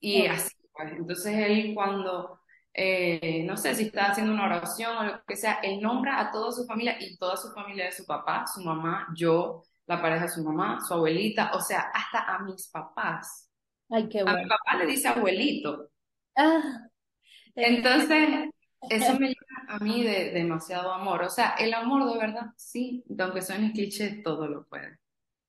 [0.00, 0.26] y Sí.
[0.26, 0.92] así, pues.
[0.92, 2.40] Entonces él cuando,
[2.74, 6.30] eh, no sé si está haciendo una oración o lo que sea, él nombra a
[6.30, 10.24] toda su familia, y toda su familia de su papá, su mamá, yo, la pareja
[10.24, 13.50] de su mamá, su abuelita, o sea, hasta a mis papás.
[13.90, 14.48] Ay, qué A mi bueno.
[14.48, 15.90] papá le dice abuelito.
[16.36, 16.88] Ah,
[17.54, 18.50] Entonces,
[18.88, 21.22] eso me llena a mí de demasiado amor.
[21.22, 24.98] O sea, el amor de verdad, sí, aunque suene cliché, todo lo puede.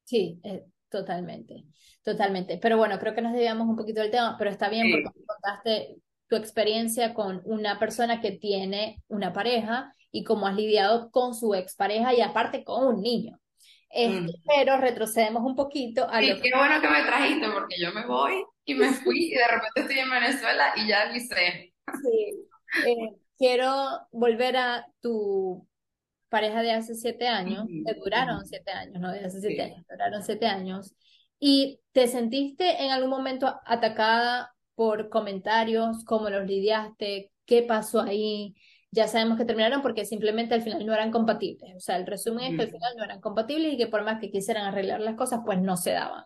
[0.03, 1.65] sí, eh, totalmente,
[2.03, 2.57] totalmente.
[2.57, 5.01] Pero bueno, creo que nos desviamos un poquito del tema, pero está bien Sí.
[5.03, 5.97] porque contaste
[6.27, 11.53] tu experiencia con una persona que tiene una pareja y cómo has lidiado con su
[11.55, 13.39] expareja y aparte con un niño.
[13.89, 14.29] Este, Mm.
[14.47, 17.91] pero retrocedemos un poquito a Sí, lo que qué bueno que me trajiste porque yo
[17.93, 21.73] me voy y me fui y de repente estoy en Venezuela y ya ni sé.
[21.91, 22.47] Sí.
[22.81, 22.95] Eh,
[23.37, 23.73] quiero
[24.11, 25.67] volver a tu
[26.29, 29.63] pareja de hace siete años, Ujú, que duraron siete años, no de hace siete Sí.
[29.63, 30.95] años, duraron siete años.
[31.39, 36.03] ¿Y te sentiste en algún momento atacada por comentarios?
[36.05, 37.31] ¿Cómo los lidiaste?
[37.45, 38.55] ¿Qué pasó ahí?
[38.91, 41.75] Ya sabemos que terminaron porque simplemente al final no eran compatibles.
[41.75, 42.77] O sea, el resumen es que al Ujú.
[42.77, 45.77] final no eran compatibles y que por más que quisieran arreglar las cosas, pues no
[45.77, 46.23] se daban.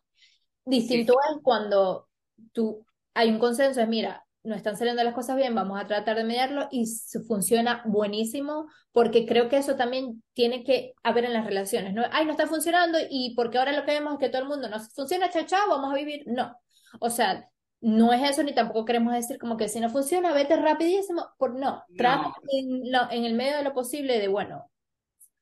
[0.78, 2.10] Sí, Distinto es cuando
[2.54, 6.18] tú hay un consenso, es mira, no están saliendo las cosas bien, vamos a tratar
[6.18, 6.86] de mediarlo y
[7.28, 12.04] funciona buenísimo, porque creo que eso también tiene que haber en las relaciones, ¿no?
[12.12, 14.70] Ay, no está funcionando y porque ahora lo que vemos es que todo el mundo
[14.70, 16.24] no funciona, chao, chao, vamos a vivir.
[16.28, 16.56] No,
[17.00, 17.50] o sea,
[17.84, 21.56] no es eso ni tampoco queremos decir como que si no funciona, vete rapidísimo, por
[21.56, 22.34] no, trata no.
[22.52, 24.70] en, lo- en el medio de lo posible de, bueno,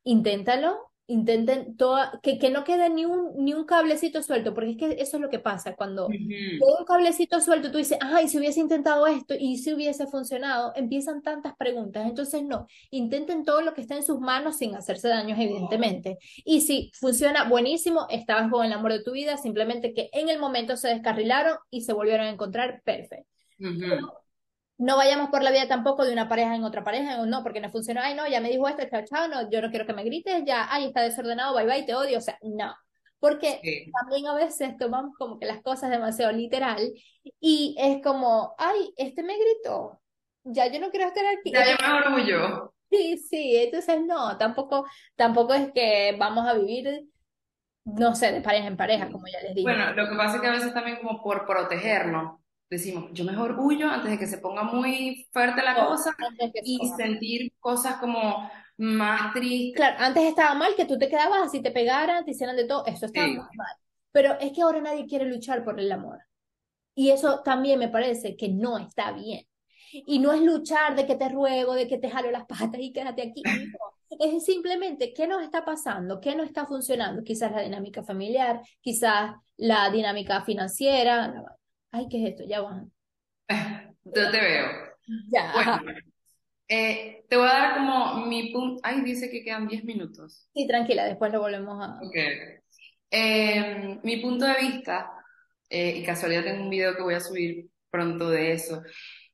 [0.04, 4.78] inténtalo, intenten toda, que, que no quede ni un, ni un cablecito suelto, porque es
[4.78, 6.18] que eso es lo que pasa, cuando Ujú.
[6.18, 10.72] queda un cablecito suelto, tú dices, ay, si hubiese intentado esto y si hubiese funcionado,
[10.76, 15.10] empiezan tantas preguntas, entonces no, intenten todo lo que está en sus manos sin hacerse
[15.10, 20.10] daños, evidentemente, y si funciona buenísimo, estabas con el amor de tu vida, simplemente que
[20.14, 23.28] en el momento se descarrilaron y se volvieron a encontrar, perfecto.
[24.82, 27.62] No vayamos por la vida tampoco de una pareja en otra pareja, o no, porque
[27.62, 29.94] no funcionó, ay, no, ya me dijo esto, chao, chao, no, yo no quiero que
[29.94, 32.74] me grites, ya, ay, está desordenado, bye, bye, te odio, o sea, no,
[33.20, 33.92] porque Sí.
[33.94, 36.80] también a veces tomamos como que las cosas demasiado literal
[37.40, 40.02] y es como, ay, este me gritó,
[40.44, 42.74] ya yo no quiero estar aquí, Ya yo me orgullo.
[42.90, 47.06] sí, sí, entonces no, tampoco, tampoco es que vamos a vivir,
[47.86, 49.68] no sé, de pareja en pareja, como ya les dije.
[49.68, 52.41] Bueno, lo que pasa es que a veces también como por protegernos,
[52.72, 56.12] decimos, yo me orgullo antes de que se ponga muy fuerte la No, cosa
[56.62, 59.74] y sentir cosas como más tristes.
[59.74, 62.86] Claro, antes estaba mal que tú te quedabas así, te pegaran, te hicieran de todo,
[62.86, 63.38] eso estaba Sí.
[63.54, 63.76] mal.
[64.12, 66.20] Pero es que ahora nadie quiere luchar por el amor.
[66.96, 69.48] Y eso también me parece que no está bien.
[69.94, 72.94] Y no es luchar de que te ruego, de que te jalo las patas y
[72.94, 73.52] quédate aquí.
[74.20, 77.24] Es simplemente qué nos está pasando, qué no está funcionando.
[77.24, 81.34] Quizás la dinámica familiar, quizás la dinámica financiera.
[81.92, 82.44] Ay, ¿qué es esto?
[82.48, 82.92] Ya van.
[84.04, 84.68] Yo te veo.
[85.30, 85.52] Ya.
[85.54, 85.82] Bueno,
[86.68, 88.80] eh, te voy a dar como mi punto.
[88.84, 90.48] Ay, dice que quedan 10 minutos.
[90.54, 91.96] Sí, tranquila, después lo volvemos a.
[92.02, 92.16] Ok.
[93.12, 95.12] Eh, mi punto de vista,
[95.70, 98.82] eh, y casualidad tengo un video que voy a subir pronto de eso,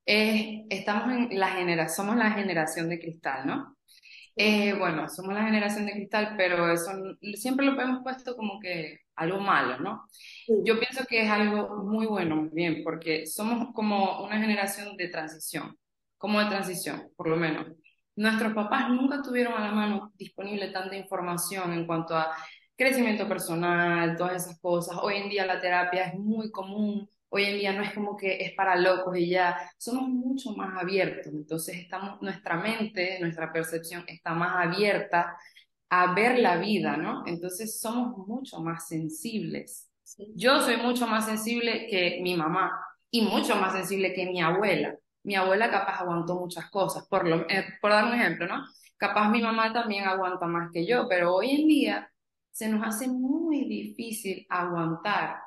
[0.03, 3.76] es, estamos en la generación, somos la generación de cristal, ¿no?
[4.77, 6.91] Bueno, somos la generación de cristal, pero eso
[7.35, 10.07] siempre lo hemos puesto como que algo malo, ¿no?
[10.63, 15.07] Yo pienso que es algo muy bueno, muy bien, porque somos como una generación de
[15.09, 15.77] transición,
[16.17, 17.67] como de transición, por lo menos.
[18.15, 22.35] Nuestros papás nunca tuvieron a la mano disponible tanta información en cuanto a
[22.75, 24.97] crecimiento personal, todas esas cosas.
[25.01, 28.37] Hoy en día la terapia es muy común, hoy en día no es como que
[28.43, 34.03] es para locos y ya, somos mucho más abiertos, entonces estamos, nuestra mente, nuestra percepción
[34.07, 35.37] está más abierta
[35.89, 37.23] a ver la vida, ¿no?
[37.25, 39.89] Entonces somos mucho más sensibles.
[40.35, 42.71] Yo soy mucho más sensible que mi mamá
[43.11, 44.95] y mucho más sensible que mi abuela.
[45.23, 48.63] Mi abuela capaz aguantó muchas cosas, por, lo, eh, por dar un ejemplo, ¿no?
[48.97, 52.11] Capaz mi mamá también aguanta más que yo, pero hoy en día
[52.51, 55.37] se nos hace muy difícil aguantar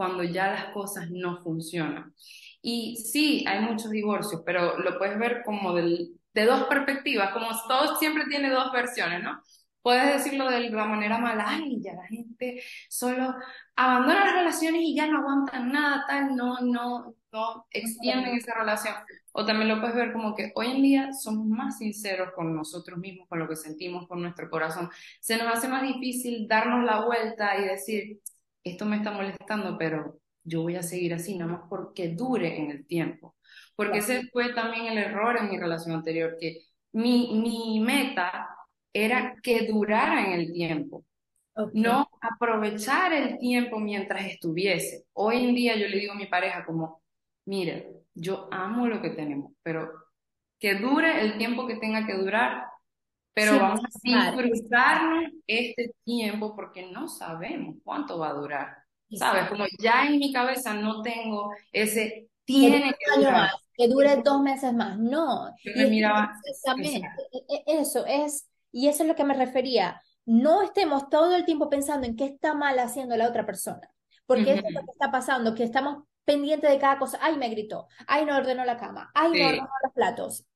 [0.00, 2.14] cuando ya las cosas no funcionan.
[2.62, 7.96] Y sí, hay muchos divorcios, pero lo puedes ver como de dos perspectivas, como todo
[7.96, 9.42] siempre tiene dos versiones, ¿no?
[9.82, 13.34] Puedes decirlo de la manera mala, ay, ya la gente solo
[13.76, 18.94] abandona las relaciones y ya no aguantan nada, tal, no, no, no extienden esa relación.
[19.32, 22.98] O también lo puedes ver como que hoy en día somos más sinceros con nosotros
[22.98, 24.88] mismos, con lo que sentimos, con nuestro corazón.
[25.20, 28.18] Se nos hace más difícil darnos la vuelta y decir,
[28.64, 32.70] esto me está molestando, pero yo voy a seguir así, nada más porque dure en
[32.70, 33.36] el tiempo.
[33.76, 38.48] Porque ese fue también el error en mi relación anterior, que mi, mi meta
[38.92, 41.04] era que durara en el tiempo,
[41.74, 45.04] no aprovechar el tiempo mientras estuviese.
[45.12, 47.02] Hoy en día yo le digo a mi pareja como,
[47.46, 49.90] mire, yo amo lo que tenemos, pero
[50.58, 52.64] que dure el tiempo que tenga que durar,
[53.32, 53.80] pero vamos
[54.14, 58.76] a disfrutarnos este tiempo porque no sabemos cuánto va a durar.
[59.12, 59.48] ¿Sabes?
[59.48, 63.50] Como ya en mi cabeza no tengo ese tiene que durar.
[63.76, 64.98] que dure dos meses más.
[64.98, 65.50] No.
[65.88, 66.32] miraba,
[66.82, 67.02] e,
[67.48, 70.00] e, eso es y eso es lo que me refería.
[70.26, 73.88] No estemos todo el tiempo pensando en qué está mal haciendo la otra persona.
[74.26, 77.18] Porque eso es lo que está pasando, que estamos pendientes de cada cosa.
[77.20, 77.88] Ay, me gritó.
[78.06, 79.10] Ay, no ordenó la cama.
[79.14, 80.46] Ay, no ordenó los platos.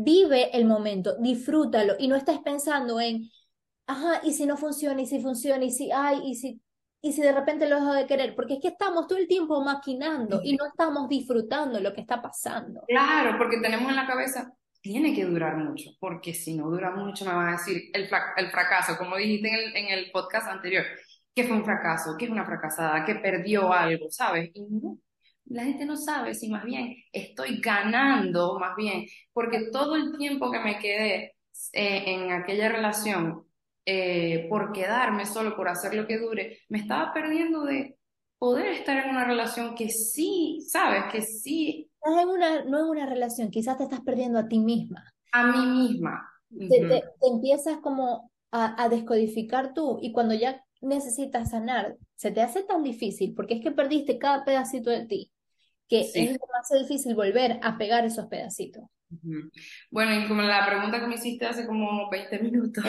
[0.00, 3.28] Vive el momento, disfrútalo y no estés pensando en,
[3.86, 6.62] ajá, y si no funciona, y si funciona, y si, ay, y si,
[7.02, 9.60] y si de repente lo dejo de querer, porque es que estamos todo el tiempo
[9.64, 12.82] maquinando y no estamos disfrutando lo que está pasando.
[12.86, 17.24] Claro, porque tenemos en la cabeza, tiene que durar mucho, porque si no dura mucho
[17.24, 20.84] me van a decir el, el fracaso, como dijiste en el, en el podcast anterior,
[21.34, 24.50] que fue un fracaso, que es una fracasada, que perdió algo, ¿sabes?
[24.54, 24.98] Y no,
[25.50, 30.50] la gente no sabe si más bien estoy ganando, más bien, porque todo el tiempo
[30.50, 31.34] que me quedé
[31.72, 33.44] eh, en aquella relación
[33.84, 37.96] eh, por quedarme solo, por hacer lo que dure, me estaba perdiendo de
[38.38, 41.04] poder estar en una relación que sí, ¿sabes?
[41.10, 45.04] Que sí una, no es una relación, quizás te estás perdiendo a ti misma.
[45.32, 46.28] A mí misma.
[46.50, 52.82] te, empiezas como a, descodificar tú y cuando ya necesitas sanar, se te hace tan
[52.82, 55.32] difícil porque es que perdiste cada pedacito de ti
[55.88, 58.84] que es demasiado difícil volver a pegar esos pedacitos.
[59.90, 62.84] Bueno, y como la pregunta que me hiciste hace como 20 minutos,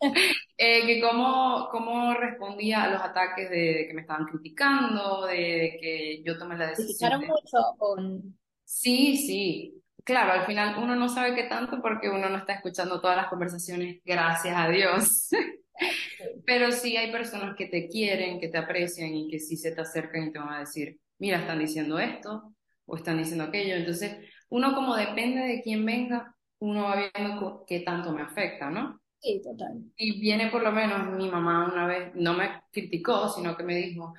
[0.56, 6.22] eh, que cómo, cómo respondía a los ataques de, que me estaban criticando, de, que
[6.24, 7.20] yo tomé la decisión.
[7.20, 9.82] mucho con, Sí, sí.
[10.04, 13.26] Claro, al final uno no sabe qué tanto porque uno no está escuchando todas las
[13.26, 15.28] conversaciones, gracias a Dios.
[16.46, 19.80] Pero sí hay personas que te quieren, que te aprecian y que sí se te
[19.80, 22.54] acercan y te van a decir, mira, están diciendo esto
[22.86, 23.76] o están diciendo aquello.
[23.76, 24.16] Entonces,
[24.48, 29.00] uno como depende de quién venga, uno va viendo qué tanto me afecta, ¿no?
[29.20, 29.84] Sí, total.
[29.96, 33.76] Y viene por lo menos mi mamá una vez, no me criticó, sino que me
[33.76, 34.14] dijo,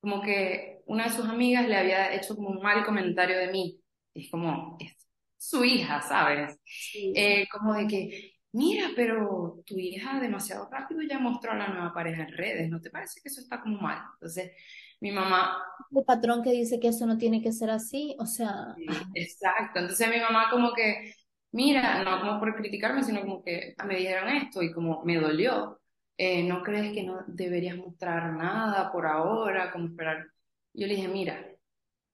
[0.00, 3.80] como que una de sus amigas le había hecho como un mal comentario de mí
[4.14, 4.96] es como, es
[5.36, 6.58] su hija, ¿sabes?
[6.94, 11.92] Eh, como de que, mira, pero tu hija demasiado rápido ya mostró a la nueva
[11.92, 14.02] pareja en redes, ¿no te parece que eso está como mal?
[14.14, 14.52] Entonces,
[15.00, 15.62] mi mamá...
[15.90, 18.74] El patrón que dice que eso no tiene que ser así, o sea...
[19.14, 21.14] exacto, entonces mi mamá como que,
[21.52, 25.80] mira, no como por criticarme, sino como que me dijeron esto y como me dolió.
[26.16, 29.70] Eh, ¿No crees que no deberías mostrar nada por ahora?
[29.70, 30.26] Como esperar.
[30.74, 31.48] Yo le dije, mira,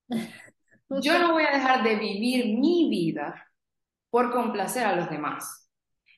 [1.03, 3.51] Yo no voy a dejar de vivir mi vida
[4.11, 5.70] por complacer a los demás.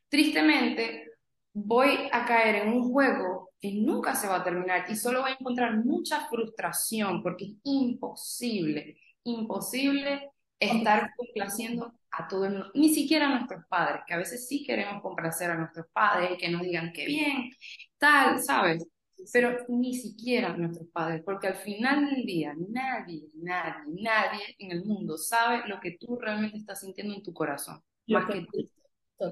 [0.09, 1.11] Tristemente,
[1.53, 5.31] voy a caer en un juego que nunca se va a terminar y solo voy
[5.31, 12.89] a encontrar mucha frustración porque es imposible, imposible estar complaciendo a todo el mundo, ni
[12.89, 16.49] siquiera a nuestros padres, que a veces sí queremos complacer a nuestros padres y que
[16.49, 17.51] nos digan qué bien,
[17.99, 18.87] tal, ¿sabes?
[19.33, 24.73] Pero ni siquiera a nuestros padres, porque al final del día nadie, nadie, nadie en
[24.73, 28.71] el mundo sabe lo que tú realmente estás sintiendo en tu corazón, más que tú.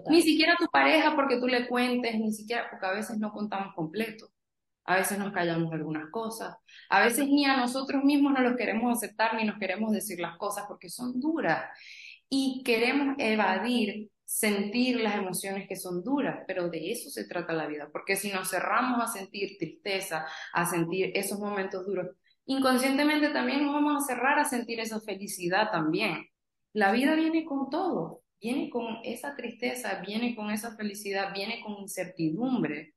[0.09, 3.75] Ni siquiera tu pareja porque tú le cuentes, ni siquiera porque a veces no contamos
[3.75, 4.29] completo.
[4.87, 6.57] A veces nos callamos algunas cosas.
[6.91, 10.37] A veces ni a nosotros mismos no los queremos aceptar ni nos queremos decir las
[10.37, 11.65] cosas porque son duras.
[12.29, 17.67] Y queremos evadir, sentir las emociones que son duras, pero de eso se trata la
[17.67, 17.89] vida.
[17.93, 22.09] Porque si nos cerramos a sentir tristeza, a sentir esos momentos duros,
[22.47, 26.27] inconscientemente también nos vamos a cerrar a sentir esa felicidad también.
[26.73, 31.79] La vida viene con todo viene con esa tristeza, viene con esa felicidad, viene con
[31.79, 32.95] incertidumbre.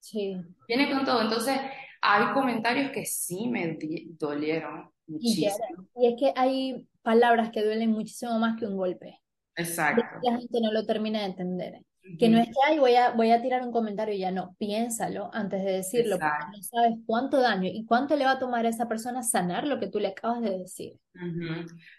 [0.00, 0.36] Sí.
[0.66, 1.22] Viene con todo.
[1.22, 1.56] Entonces,
[2.02, 3.78] hay comentarios que sí me
[4.18, 5.86] dolieron muchísimo.
[5.94, 9.20] Y, es que hay palabras que duelen muchísimo más que un golpe.
[9.54, 10.02] Exacto.
[10.24, 11.82] La gente no lo termina de entender.
[12.18, 14.56] Que no es que ay, voy a, voy a tirar un comentario y ya no,
[14.58, 18.64] piénsalo antes de decirlo, porque no sabes cuánto daño y cuánto le va a tomar
[18.64, 20.94] a esa persona sanar lo que tú le acabas de decir.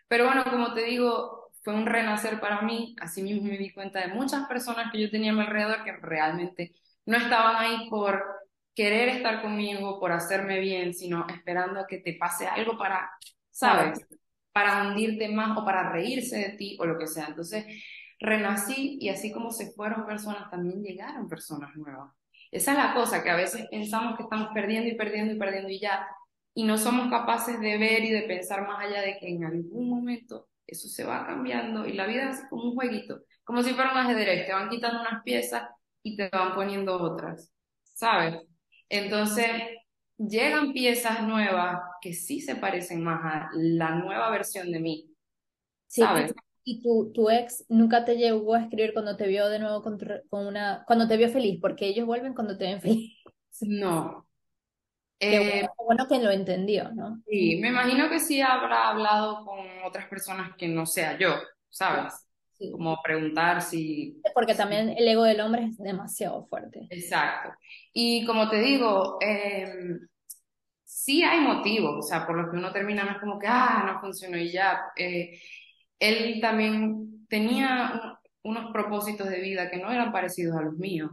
[0.08, 2.96] Pero bueno, como te digo, fue un renacer para mí.
[3.02, 6.74] Asimismo me di cuenta de muchas personas que yo tenía a mi alrededor que realmente
[7.06, 8.24] no estaban ahí por
[8.74, 13.12] querer estar conmigo, por hacerme bien, sino esperando a que te pase algo para,
[13.52, 14.06] ¿sabes?
[14.52, 17.28] Para hundirte más o para reírse de ti o lo que sea.
[17.28, 17.66] Entonces,
[18.20, 22.14] renací y así como se fueron personas, también llegaron personas nuevas.
[22.52, 25.70] Esa es la cosa, que a veces pensamos que estamos perdiendo y perdiendo y perdiendo
[25.70, 26.08] y ya,
[26.54, 29.90] y no somos capaces de ver y de pensar más allá de que en algún
[29.90, 33.92] momento eso se va cambiando y la vida es como un jueguito, como si fuera
[33.92, 35.64] un ajedrez, te van quitando unas piezas
[36.04, 37.52] y te van poniendo otras,
[37.84, 38.42] ¿sabes?
[38.90, 39.50] Entonces,
[40.18, 45.16] llegan piezas nuevas que sí se parecen más a la nueva versión de mí,
[45.88, 46.34] ¿sabes?
[46.64, 49.98] y tu, tu ex nunca te llegó a escribir cuando te vio de nuevo con,
[50.30, 53.18] con una, cuando te vio feliz, porque ellos vuelven cuando te ven feliz.
[53.62, 54.29] No,
[55.20, 57.22] eh, bueno, que lo entendió, ¿no?
[57.28, 61.36] Sí, me imagino que sí habrá hablado con otras personas que no sea yo,
[61.70, 62.14] ¿sabes?
[62.58, 62.72] Sí.
[62.72, 64.22] Como preguntar si...
[64.34, 66.88] Porque también el ego del hombre es demasiado fuerte.
[66.90, 67.50] Exacto.
[67.94, 70.08] Y como te digo, em,
[70.84, 73.84] sí hay motivos, o sea, por los que uno termina no es como que, ah,
[73.86, 74.92] no funcionó y ya.
[74.96, 75.40] Eh,
[76.00, 81.12] él también tenía unos propósitos de vida que no eran parecidos a los míos.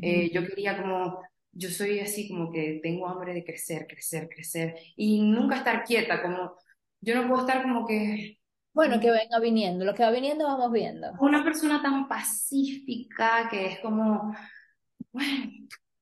[0.00, 1.20] Eh, yo quería como
[1.54, 6.22] yo soy así como que tengo hambre de crecer, crecer, crecer y nunca estar quieta,
[6.22, 6.56] como
[7.00, 8.38] yo no puedo estar como que...
[8.72, 11.12] Bueno, que venga viniendo, lo que va viniendo vamos viendo.
[11.20, 14.34] Una persona tan pacífica que es como,
[15.12, 15.52] bueno,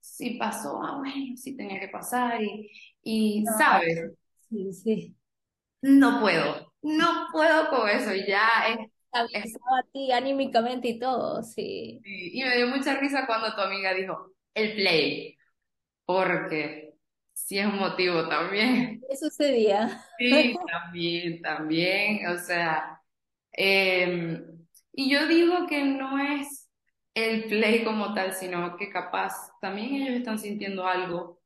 [0.00, 2.70] si pasó, ah, bueno, sí tenía que pasar y,
[3.02, 4.12] y ¿sabes?
[4.48, 5.16] Sí, sí.
[5.82, 8.88] No puedo, no puedo con eso, ya es
[9.32, 9.56] es...
[9.56, 12.00] a ti anímicamente y todo, sí.
[12.02, 12.30] sí.
[12.32, 15.36] Y me dio mucha risa cuando tu amiga dijo, el play
[16.12, 16.94] porque
[17.32, 19.00] sí es un motivo también.
[19.08, 20.04] ¿Qué sucedía?
[20.18, 23.00] Sí, también, también, o sea,
[23.52, 24.44] em,
[24.92, 26.70] y yo digo que no es
[27.14, 31.40] el play como tal, sino que capaz también ellos están sintiendo algo,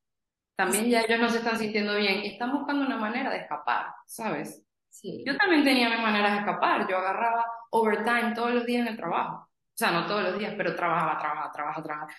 [0.57, 3.87] también ya ellos no se están sintiendo bien y están buscando una manera de escapar,
[4.07, 4.62] ¿sabes?
[4.89, 5.23] Sí.
[5.27, 8.97] Yo también tenía mi manera de escapar, yo agarraba overtime todos los días en el
[8.97, 12.12] trabajo, o sea, no todos los días, pero trabajaba, trabajaba, trabajaba, trabajaba.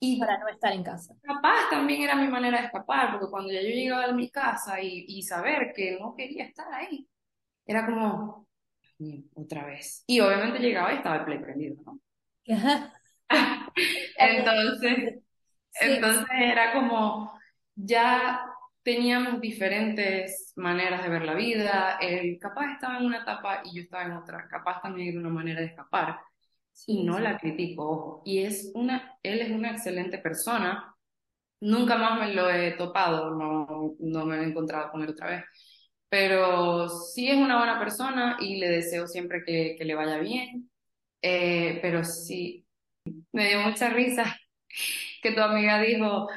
[0.00, 1.14] Y para no estar en casa.
[1.22, 4.80] Capaz también era mi manera de escapar, porque cuando ya yo llegaba a mi casa
[4.80, 7.08] y, y saber que no quería estar ahí,
[7.66, 8.48] era como,
[9.34, 10.04] otra vez.
[10.06, 12.00] Y obviamente llegaba y estaba el play prendido, ¿no?
[14.16, 15.20] entonces,
[15.80, 17.38] entonces era como,
[17.74, 18.44] ya
[18.82, 23.82] teníamos diferentes maneras de ver la vida, él capaz estaba en una etapa y yo
[23.82, 26.18] estaba en otra, capaz también era una manera de escapar
[26.86, 30.94] y no la critico, Y es una, él es una excelente persona.
[31.60, 35.44] Nunca más me lo he topado, no, no me he encontrado con él otra vez.
[36.08, 40.70] Pero sí es una buena persona y le deseo siempre que, que le vaya bien.
[41.22, 42.66] Eh, pero sí,
[43.32, 44.36] me dio mucha risa
[45.22, 46.28] que tu amiga dijo,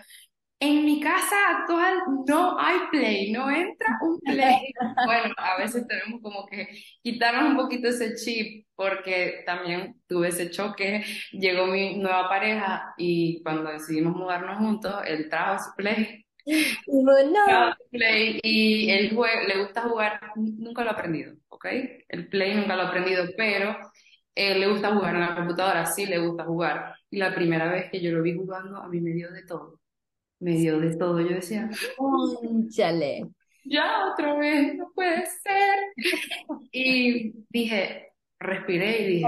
[0.62, 1.95] en mi casa actual
[2.26, 4.72] no hay play, no entra un play.
[5.05, 6.70] Bueno, a veces tenemos como que
[7.01, 13.41] quitarnos un poquito ese chip porque también tuve ese choque, llegó mi nueva pareja y
[13.43, 17.76] cuando decidimos mudarnos juntos, él trajo su play no.
[17.91, 21.66] Play y él le gusta jugar, nunca lo ha aprendido, ¿ok?
[22.09, 23.78] El Play nunca lo ha aprendido, pero
[24.36, 26.95] él le gusta jugar en la computadora, sí le gusta jugar.
[27.09, 29.80] Y la primera vez que yo lo vi jugando, a mí me dio de todo.
[30.41, 31.21] Me dio de todo.
[31.21, 31.69] Yo decía,
[32.75, 33.29] chale.
[33.63, 35.79] Ya otra vez, no puede ser.
[36.71, 39.27] Y dije, respiré y dije,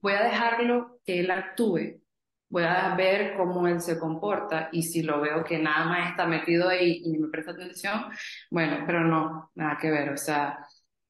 [0.00, 2.02] voy a, dejarlo que él actúe.
[2.50, 6.26] Voy a ver cómo él se comporta y si lo veo que nada más está
[6.26, 8.04] metido ahí y me presta atención,
[8.50, 10.10] bueno, pero no, nada que ver.
[10.10, 10.58] O sea,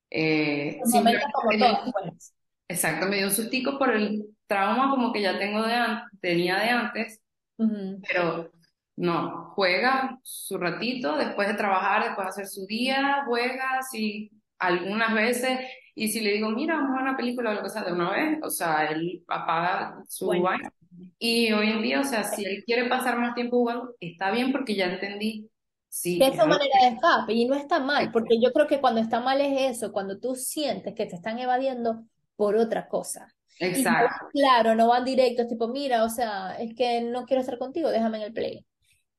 [0.08, 2.34] eh, pues.
[2.68, 5.74] Exacto, me dio un sustico por el trauma como que ya tengo de
[6.20, 7.20] tenía de antes,
[7.56, 8.52] pero
[8.96, 15.14] no, juega su ratito después de trabajar, después de hacer su día, juega, si algunas
[15.14, 15.58] veces,
[15.94, 18.10] y si le digo, mira, vamos a una película o lo que sea de una
[18.10, 20.68] vez, o sea, él apaga su bueno.
[21.18, 24.52] Y hoy en día, o sea, si él quiere pasar más tiempo jugando, está bien
[24.52, 25.48] porque ya entendí.
[25.88, 28.80] Sí, que es su manera de escape y no está mal, porque yo creo que
[28.80, 32.04] cuando está mal es eso, cuando tú sientes que te están evadiendo
[32.36, 33.28] por otra cosa.
[33.58, 34.26] Exacto.
[34.32, 38.18] claro, no van directos, tipo, mira, o sea, es que no quiero estar contigo, déjame
[38.18, 38.64] en el play.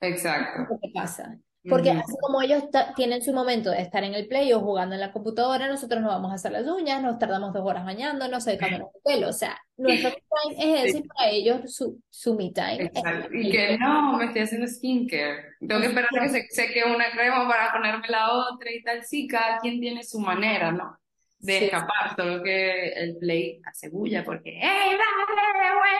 [0.07, 0.77] Exacto.
[0.81, 1.37] ¿Qué pasa?
[1.69, 2.63] Porque así como ellos
[2.95, 6.11] tienen su momento de estar en el play o jugando en la computadora, nosotros nos
[6.11, 9.29] vamos a hacer las uñas, nos tardamos dos horas bañándonos, secando el pelo.
[9.29, 12.83] O sea, nuestro time es ese para ellos su, su me time.
[12.83, 13.29] Exacto.
[13.33, 15.55] Y que no, me estoy haciendo skincare.
[15.65, 19.05] Tengo que esperar a que se seque una crema para ponerme la otra y tal.
[19.05, 20.97] Sí, cada quien tiene su manera, ¿no?
[21.43, 25.99] de escapar, solo que el play hace bulla porque ¡Ey, dale, buena!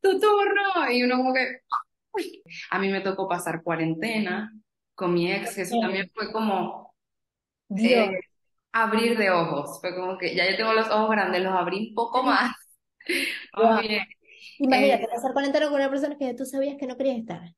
[0.00, 0.90] ¡Tu turno!
[0.90, 1.60] Y uno como que...
[2.70, 4.52] A mí me tocó pasar cuarentena
[4.94, 6.94] con mi ex, que eso también fue como...
[7.76, 8.20] Eh,
[8.72, 11.94] abrir de ojos, fue como que ya yo tengo los ojos grandes, los abrí un
[11.94, 12.54] poco más.
[14.58, 17.54] Imagínate, eh, pasar cuarentena con una persona que tú sabías que no querías estar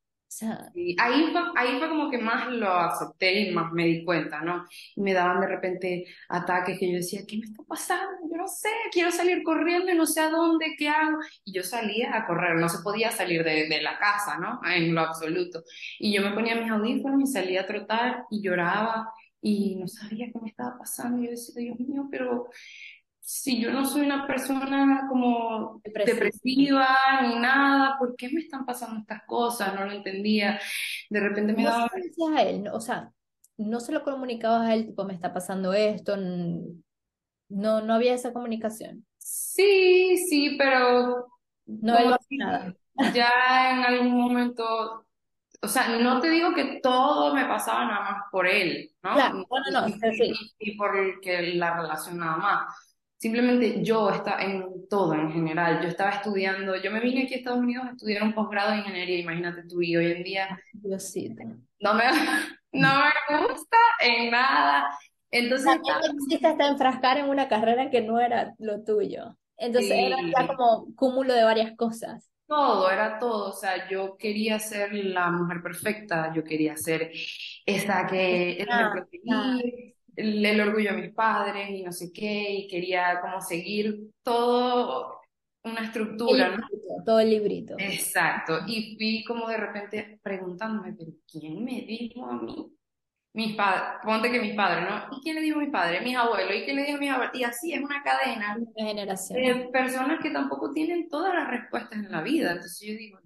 [0.99, 4.65] ahí, fue, ahí fue como que más lo acepté y más me di cuenta, ¿no?
[4.97, 8.13] Y me daban de repente ataques que yo decía, ¿qué me está pasando?
[8.31, 11.19] Yo no sé, quiero salir corriendo y no sé a dónde, ¿qué hago?
[11.45, 14.61] Y yo salía a correr, no se podía salir de, de la casa, ¿no?
[14.69, 15.63] En lo absoluto.
[15.99, 20.27] Y yo me ponía mis audífonos y salía a trotar y lloraba y no sabía
[20.33, 21.21] qué me estaba pasando.
[21.21, 22.49] Y yo decía, Dios mío, pero
[23.27, 26.87] si yo no soy una persona como depresiva.
[27.23, 29.75] ni nada, ¿por qué me están pasando estas cosas?
[29.75, 30.61] No lo entendía.
[31.09, 31.91] De repente me daba...
[32.37, 33.11] a él, o sea,
[33.57, 38.35] no se lo comunicabas a él, tipo, me está pasando esto, no, no había esa
[38.35, 39.07] comunicación.
[39.17, 41.27] Sí, sí, pero...
[41.65, 42.75] No él nada.
[43.15, 45.07] Ya en algún momento,
[45.63, 49.15] o sea, no te digo que todo me pasaba nada más por él, ¿no?
[49.15, 50.33] Claro, no, no, no, sí.
[50.59, 52.94] Y por que la relación nada más
[53.25, 55.81] Simplemente yo estaba en todo en general.
[55.81, 58.81] Yo estaba estudiando, yo me vine aquí a Estados Unidos a estudiar un posgrado de
[58.81, 60.61] ingeniería, imagínate tú, y hoy en día
[61.81, 62.05] no me,
[62.73, 62.89] no
[63.31, 64.91] me gusta en nada.
[65.31, 65.81] Entonces,
[66.19, 69.39] quisiste hasta enfrascar en una carrera que no era lo tuyo.
[69.57, 72.31] Entonces era ya como cúmulo de varias cosas.
[72.47, 73.49] Todo, era todo.
[73.49, 77.11] O sea, yo quería ser la mujer perfecta, yo quería ser
[77.65, 78.93] esta que ah,
[80.17, 85.21] el, orgullo de mis padres y no sé qué, y quería como seguir todo
[85.65, 86.67] una estructura, ¿no?
[87.05, 87.75] Todo el librito.
[87.79, 92.71] Exacto, y fui como de repente preguntándome, pero ¿quién me dijo a mí?
[93.33, 95.17] Mis padres, ponte que mis padres, ¿no?
[95.17, 96.03] ¿Y quién le dijo a mis padres?
[96.05, 97.35] Mis abuelos, ¿y quién le dijo a mis abuelos?
[97.35, 99.43] Y así es una cadena de generación.
[99.43, 102.53] de personas que tampoco tienen todas las respuestas en la vida.
[102.53, 103.19] Entonces yo digo,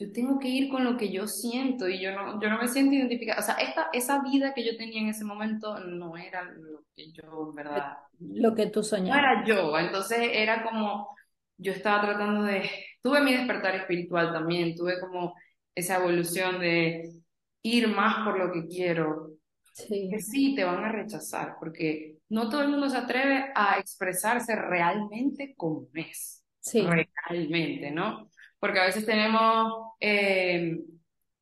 [0.00, 2.68] yo tengo que ir con lo que yo siento y yo no, yo no me
[2.68, 3.38] siento identificada.
[3.38, 7.12] O sea, esta, esa vida que yo tenía en ese momento no era lo que
[7.12, 7.98] yo, en verdad.
[8.18, 9.20] Lo que tú soñabas.
[9.22, 9.78] No era yo.
[9.78, 11.14] Entonces era como,
[11.58, 12.62] yo estaba tratando de.
[13.02, 15.34] Tuve mi despertar espiritual también, tuve como
[15.74, 17.12] esa evolución de
[17.60, 19.32] ir más por lo que quiero.
[19.74, 20.08] Sí.
[20.10, 24.56] Que sí, te van a rechazar, porque no todo el mundo se atreve a expresarse
[24.56, 26.42] realmente como es.
[26.58, 26.86] Sí.
[27.28, 28.30] Realmente, ¿no?
[28.60, 30.78] Porque a veces tenemos eh,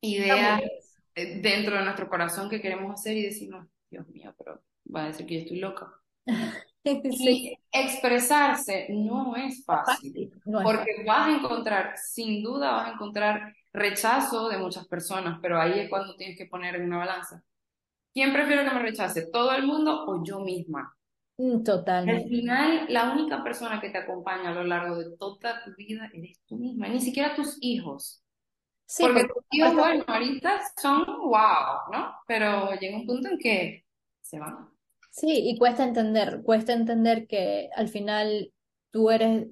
[0.01, 0.61] ideas
[1.13, 4.63] dentro de nuestro corazón que queremos hacer y decimos, Dios mío, pero
[4.93, 5.93] va a decir que yo estoy loca.
[6.81, 10.31] Y expresarse no es fácil,
[10.63, 15.77] porque vas a encontrar, sin duda vas a encontrar rechazo de muchas personas, pero ahí
[15.77, 17.43] es cuando tienes que poner en una balanza.
[18.13, 19.29] ¿Quién prefiero que me rechace?
[19.29, 20.97] ¿Todo el mundo o yo misma?
[21.39, 22.23] Mm, totalmente.
[22.23, 26.09] Al final, la única persona que te acompaña a lo largo de toda tu vida
[26.13, 28.21] eres tú misma, ni siquiera tus hijos.
[28.85, 32.13] Sí, porque, tus hijos, bueno, ahorita son wow, ¿no?
[32.27, 33.85] Pero llega un punto en que
[34.19, 34.69] se van.
[35.11, 38.51] Sí, y cuesta entender, cuesta entender que al final
[38.91, 39.47] tú eres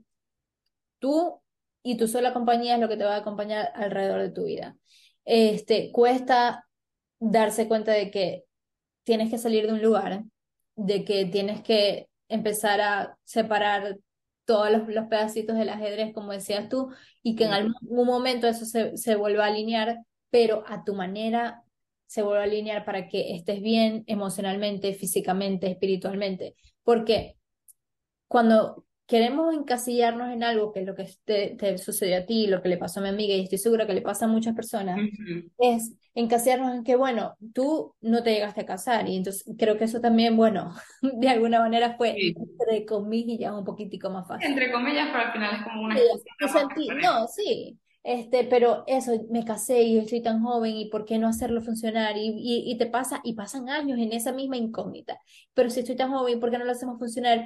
[1.00, 1.42] tú
[1.84, 4.76] y tu sola compañía es lo que te va a acompañar alrededor de tu vida.
[5.24, 6.68] este, cuesta
[7.20, 8.44] darse cuenta de que
[9.04, 10.24] tienes que salir de un lugar,
[10.78, 13.98] de que tienes que empezar a separar
[14.46, 16.90] todos los, los pedacitos del ajedrez, como decías tú,
[17.22, 19.98] y que en algún momento eso se, se vuelva a alinear,
[20.30, 21.64] pero a tu manera
[22.06, 26.56] se vuelva a alinear para que estés bien emocionalmente, físicamente, espiritualmente.
[26.84, 27.36] Porque
[28.30, 32.62] cuando queremos encasillarnos en algo, que es lo que te, te, sucedió a ti, lo
[32.62, 35.00] que le pasó a mi amiga, y estoy segura que le pasa a muchas personas,
[35.58, 39.86] es encasillarnos en que, bueno, tú no te llegaste a casar, y entonces creo que
[39.86, 44.50] eso también, bueno, de alguna manera fue, entre comillas, un poquitico más fácil.
[44.50, 45.96] Entre comillas, pero al final es como una...
[45.96, 51.18] Sí, no, sí, este, pero eso, me casé y estoy tan joven y por qué
[51.18, 55.18] no hacerlo funcionar y, y, y, te pasa y pasan años en esa misma incógnita,
[55.54, 57.46] pero si estoy tan joven, ¿por qué no lo hacemos funcionar?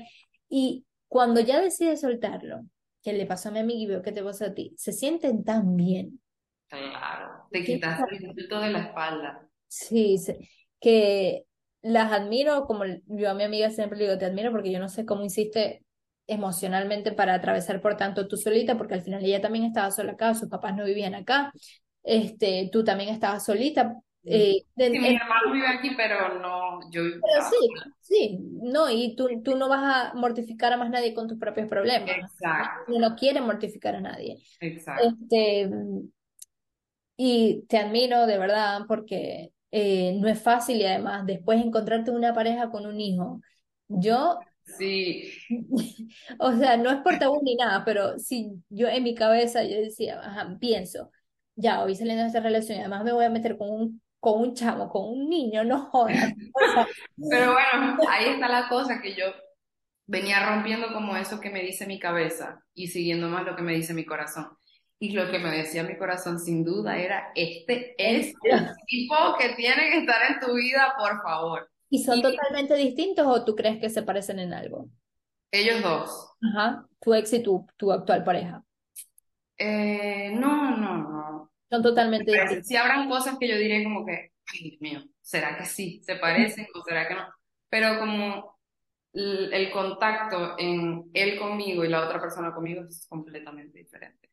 [0.50, 2.62] Y cuando ya decides soltarlo,
[3.04, 5.44] que le pasó a mi amiga y veo que te pasa a ti, se sienten
[5.44, 6.22] tan bien.
[6.70, 9.46] Claro, te quitas el insulto de la espalda.
[9.68, 10.16] Sí,
[10.80, 11.44] que
[11.82, 14.88] las admiro, como yo a mi amiga siempre le digo, te admiro porque yo no
[14.88, 15.84] sé cómo hiciste
[16.28, 20.34] emocionalmente para atravesar por tanto tú solita, porque al final ella también estaba sola acá,
[20.34, 21.52] sus papás no vivían acá,
[22.04, 27.50] este, tú también estabas solita, eh, sí, mi hermano vive aquí, pero no, yo pero
[27.50, 27.70] sí,
[28.00, 31.68] sí, no, y tú, tú no vas a mortificar a más nadie con tus propios
[31.68, 32.10] problemas.
[32.10, 33.00] Exacto.
[33.00, 34.38] no quiere mortificar a nadie.
[34.60, 35.08] Exacto.
[35.08, 35.70] Este,
[37.18, 42.34] y te admiro de verdad porque eh, no es fácil y además después encontrarte una
[42.34, 43.42] pareja con un hijo.
[43.88, 44.40] Yo
[44.78, 45.32] Sí.
[46.40, 49.76] o sea, no es por tabú ni nada, pero si yo en mi cabeza yo
[49.78, 51.12] decía, ajá, pienso,
[51.56, 54.40] ya, hoy saliendo de esta relación y además me voy a meter con un con
[54.40, 56.32] un chamo, con un niño, no jodas.
[57.30, 59.26] Pero bueno, ahí está la cosa que yo
[60.06, 63.74] venía rompiendo como eso que me dice mi cabeza y siguiendo más lo que me
[63.74, 64.48] dice mi corazón.
[65.00, 69.56] Y lo que me decía mi corazón sin duda era, este es el tipo que
[69.56, 71.68] tiene que estar en tu vida, por favor.
[71.90, 74.88] ¿Y son totalmente distintos o tú crees que se parecen en algo?
[75.50, 76.30] Ellos dos.
[76.42, 78.64] Ajá, tu ex y tu, tu actual pareja.
[79.58, 81.51] Eh, no, no, no.
[81.72, 82.68] Son totalmente distintos.
[82.68, 86.02] Sí habrán cosas que yo diré como que, ay, Dios mío, ¿será que sí?
[86.04, 87.26] ¿Se parecen o será que no?
[87.70, 88.60] Pero como
[89.14, 94.30] el, contacto en él conmigo y la otra persona conmigo es completamente diferente.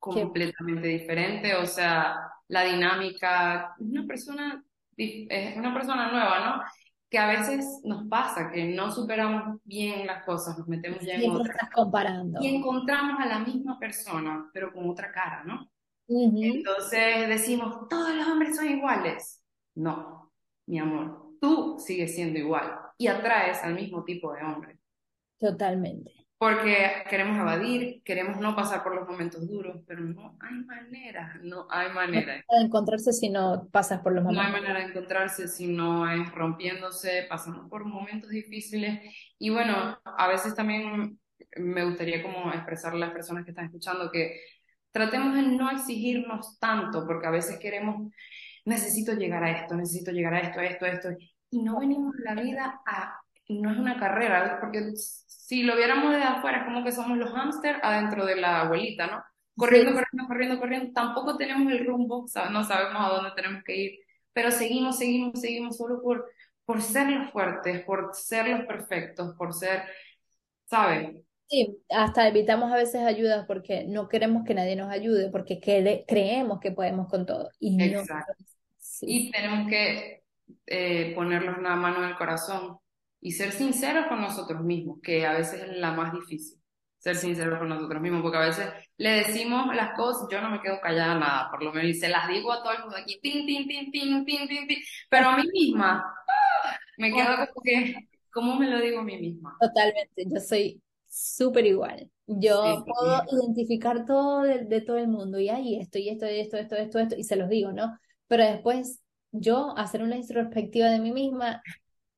[0.00, 2.16] Completamente diferente, o sea,
[2.48, 4.64] la dinámica, una persona,
[4.96, 6.62] es una persona nueva, ¿no?
[7.10, 11.30] que a veces nos pasa que no superamos bien las cosas, nos metemos ya en
[11.30, 11.52] otra.
[11.52, 12.38] Estás comparando.
[12.42, 15.70] Y encontramos a la misma persona, pero con otra cara, ¿no?
[16.08, 19.44] Entonces decimos, todos los hombres son iguales.
[19.74, 20.32] No,
[20.66, 24.78] mi amor, tú sigues siendo igual y atraes al mismo tipo de hombre.
[25.38, 26.12] Totalmente.
[26.38, 31.66] Porque queremos evadir, queremos no pasar por los momentos duros, pero no hay manera, no
[31.68, 32.34] hay manera.
[32.34, 34.48] de encontrarse si no pasas por los momentos.
[34.48, 39.00] No hay manera de encontrarse si no es rompiéndose, pasando por momentos difíciles.
[39.36, 41.18] Y bueno, a veces también
[41.56, 44.40] me gustaría como expresarle a las personas que están escuchando que
[44.98, 48.12] tratemos de no exigirnos tanto, porque a veces queremos,
[48.64, 51.08] necesito llegar a esto, necesito llegar a esto, a esto, a esto,
[51.50, 56.22] y no venimos la vida a, no es una carrera, porque si lo viéramos de
[56.22, 59.22] afuera es como que somos los hámster adentro de la abuelita, ¿no?
[59.56, 63.98] Corriendo, corriendo, corriendo, corriendo, tampoco tenemos el rumbo, no sabemos a dónde tenemos que ir,
[64.32, 66.28] pero seguimos, seguimos, seguimos solo por,
[66.64, 69.84] por ser los fuertes, por ser los perfectos, por ser,
[70.66, 71.27] ¿sabes?
[71.48, 76.60] Sí, hasta evitamos a veces ayudas porque no queremos que nadie nos ayude, porque creemos
[76.60, 77.50] que podemos con todo.
[77.58, 78.34] Y Exacto.
[79.00, 80.22] Y tenemos que
[80.66, 82.78] eh, ponerlos la mano en el corazón
[83.20, 86.60] y ser sinceros con nosotros mismos, que a veces es la más difícil,
[86.98, 90.60] ser sinceros con nosotros mismos, porque a veces le decimos las cosas, yo no me
[90.60, 93.18] quedo callada nada, por lo menos, y se las digo a todo el mundo aquí,
[93.22, 94.78] tin, tin, tin, tin, tin, tin, tin,
[95.08, 96.78] pero a mí misma, ¡ah!
[96.98, 99.56] me quedo como que, ¿cómo me lo digo a mí misma?
[99.60, 100.80] Totalmente, yo soy
[101.18, 102.10] súper igual.
[102.26, 106.56] Yo puedo identificar todo de, todo el mundo y ahí esto y esto y esto,
[106.56, 107.98] esto, esto, esto, y se los digo, ¿no?
[108.26, 109.00] Pero después
[109.32, 111.62] yo hacer una introspectiva de mí misma,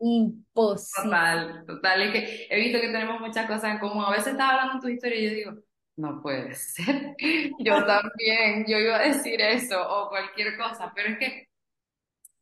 [0.00, 1.04] imposible.
[1.04, 2.02] Total, total.
[2.02, 4.04] Es que he visto que tenemos muchas cosas en común.
[4.04, 5.52] A veces estás hablando en tu historia y yo digo,
[5.96, 7.14] no puede ser.
[7.58, 11.48] Yo también, yo iba a decir eso o cualquier cosa, pero es que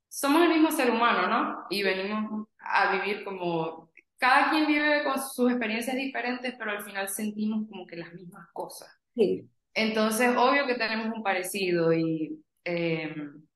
[0.09, 1.67] somos el mismo ser humano, ¿no?
[1.71, 3.88] Y venimos a vivir como
[4.19, 8.49] cada quien vive con sus experiencias diferentes, pero al final sentimos como que las mismas
[8.53, 8.89] cosas.
[9.15, 9.49] Sí.
[9.75, 13.47] Entonces, obvio que tenemos un parecido y, em,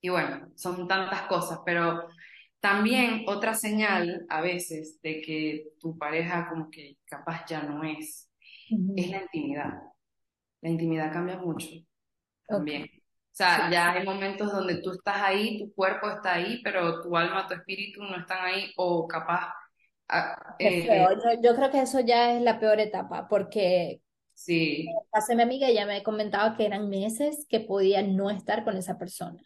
[0.00, 2.08] y bueno, son tantas cosas, pero
[2.60, 8.30] también otra señal a veces de que tu pareja como que capaz ya no es,
[8.96, 9.72] es la intimidad.
[10.60, 11.68] La intimidad cambia mucho
[12.46, 12.84] también.
[12.84, 17.16] O sea, ya hay momentos donde tú estás ahí, tu cuerpo está ahí, pero tu
[17.16, 19.52] alma, tu espíritu no están ahí o capaz...
[20.14, 20.86] Ah, eh,
[21.42, 24.02] yo, creo que eso ya es la peor etapa porque
[24.34, 24.86] sí.
[25.10, 28.98] hace mi amiga ya me comentaba que eran meses que podía no estar con esa
[28.98, 29.42] persona.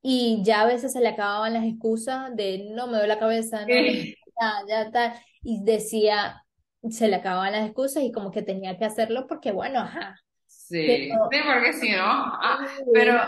[0.00, 3.62] Y ya a veces se le acababan las excusas de no me duele la cabeza,
[3.62, 3.66] no,
[4.40, 5.20] ya, ya está.
[5.42, 6.44] Y decía,
[6.88, 10.84] se le acababan las excusas y como que tenía que hacerlo porque bueno, ajá, Sí,
[10.86, 11.10] sí,
[11.44, 12.02] porque sí, ¿no?
[12.02, 13.20] Ah, pero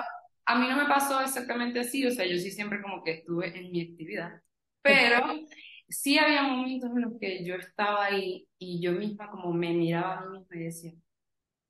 [0.44, 3.56] a mí no me pasó exactamente así, o sea, yo sí siempre como que estuve
[3.56, 4.42] en mi actividad,
[4.82, 5.20] pero
[5.88, 10.18] sí había momentos en los que yo estaba ahí y yo misma como me miraba
[10.18, 10.92] a mí misma y decía,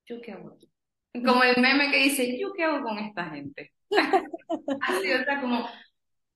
[0.07, 0.71] ¿yo qué hago aquí?
[1.25, 3.73] Como el meme que dice, ¿yo qué hago con esta gente?
[4.83, 5.67] así, o sea, como,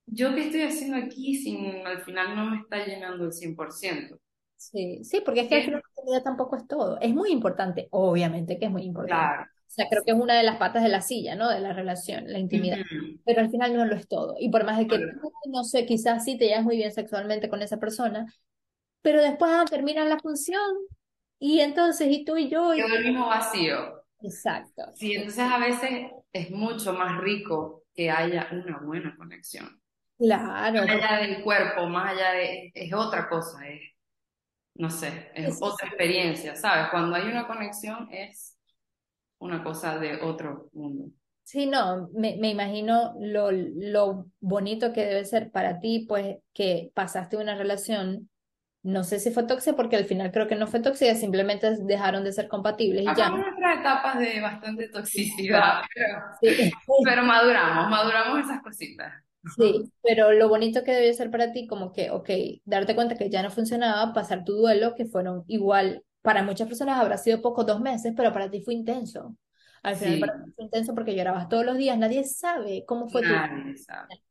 [0.07, 4.19] ¿yo qué estoy haciendo aquí sin al final no me está llenando el 100%?
[4.57, 6.99] Sí, sí, porque es que al final la tampoco es todo.
[7.01, 9.51] Es muy importante, obviamente que es muy importante.
[9.73, 11.49] O sea, creo que es una de las patas de la silla, ¿no?
[11.49, 12.77] De la relación, la intimidad.
[13.25, 14.37] Pero al final no lo es todo.
[14.39, 15.01] Y por más de que,
[15.49, 18.27] no sé, quizás sí te llevas muy bien sexualmente con esa persona,
[19.01, 20.61] pero después ah, termina la función
[21.39, 22.75] y entonces, y tú y yo.
[22.75, 22.83] Y...
[22.83, 24.05] Quedó el mismo vacío.
[24.21, 24.83] Exacto.
[24.95, 29.81] Sí, entonces a veces es mucho más rico que haya una buena conexión.
[30.19, 30.83] Claro.
[30.83, 32.73] Más allá del cuerpo, más allá de.
[32.75, 33.81] Es otra cosa, es
[34.75, 36.89] no sé, es otra experiencia, ¿sabes?
[36.91, 38.52] Cuando hay una conexión es
[39.43, 41.11] una cosa de otro mundo.
[41.43, 46.93] Sí, no, me, me imagino lo, lo bonito que debe ser para ti, pues que
[46.95, 48.31] pasaste una relación,
[48.85, 52.23] no sé si fue tóxica, porque al final creo que no fue tóxica, simplemente dejaron
[52.23, 53.03] de ser compatibles.
[53.03, 53.31] Y ya.
[53.31, 55.83] nuestras etapas de bastante toxicidad,
[57.05, 59.13] pero maduramos, maduramos esas cositas.
[59.57, 62.31] Sí, pero lo bonito que debió ser para ti, como que, ok,
[62.65, 67.01] darte cuenta que ya no funcionaba, pasar tu duelo, que fueron igual, para muchas personas
[67.01, 69.37] habrá sido poco dos meses, pero para ti fue intenso.
[69.83, 73.23] Al final para ti fue intenso porque llorabas todos los días, nadie sabe cómo fue
[73.23, 74.23] nadie Sabe.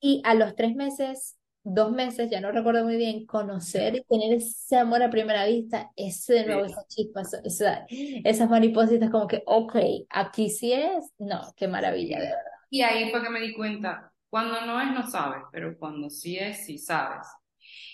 [0.00, 4.34] Y a los tres meses, dos meses, ya no recuerdo muy bien, conocer y tener
[4.34, 9.42] ese amor a primera vista, ese de nuevo, esa chispa, esa, esas maripositas como que,
[9.46, 9.76] ok,
[10.10, 12.42] aquí sí es, no, qué maravilla, de verdad.
[12.68, 16.36] Y ahí fue que me di cuenta, cuando no es, no sabes, pero cuando sí
[16.36, 17.26] es, sí sabes.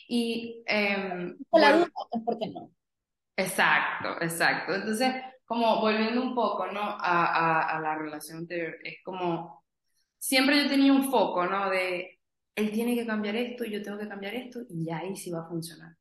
[0.09, 0.65] Y...
[0.67, 2.73] Eh, la duda es porque no.
[3.41, 4.75] Exacto, exacto.
[4.75, 5.15] Entonces,
[5.45, 6.81] como volviendo un poco, ¿no?
[6.83, 9.65] A, la relación anterior, es como,
[10.19, 11.71] siempre yo tenía un foco, ¿no?
[11.71, 12.21] De,
[12.55, 15.49] él tiene que cambiar esto, yo tengo que cambiar esto, y ahí sí va a
[15.49, 15.97] funcionar.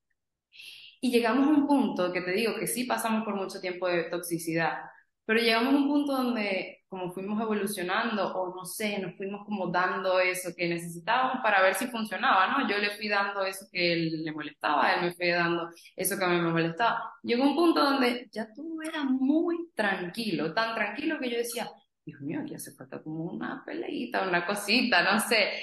[1.01, 4.03] Y llegamos a un punto que te digo que sí pasamos por mucho tiempo de
[4.05, 4.79] toxicidad,
[5.25, 9.67] pero llegamos a un punto donde como fuimos evolucionando o no sé, nos fuimos como
[9.67, 12.67] dando eso que necesitábamos para ver si funcionaba, ¿no?
[12.67, 16.25] Yo le fui dando eso que él le molestaba, él me fue dando eso que
[16.25, 17.13] a mí me molestaba.
[17.21, 21.69] Llegó un punto donde ya todo era muy tranquilo, tan tranquilo que yo decía,
[22.03, 25.61] Dios mío, aquí hace falta como una peleita, una cosita, no sé.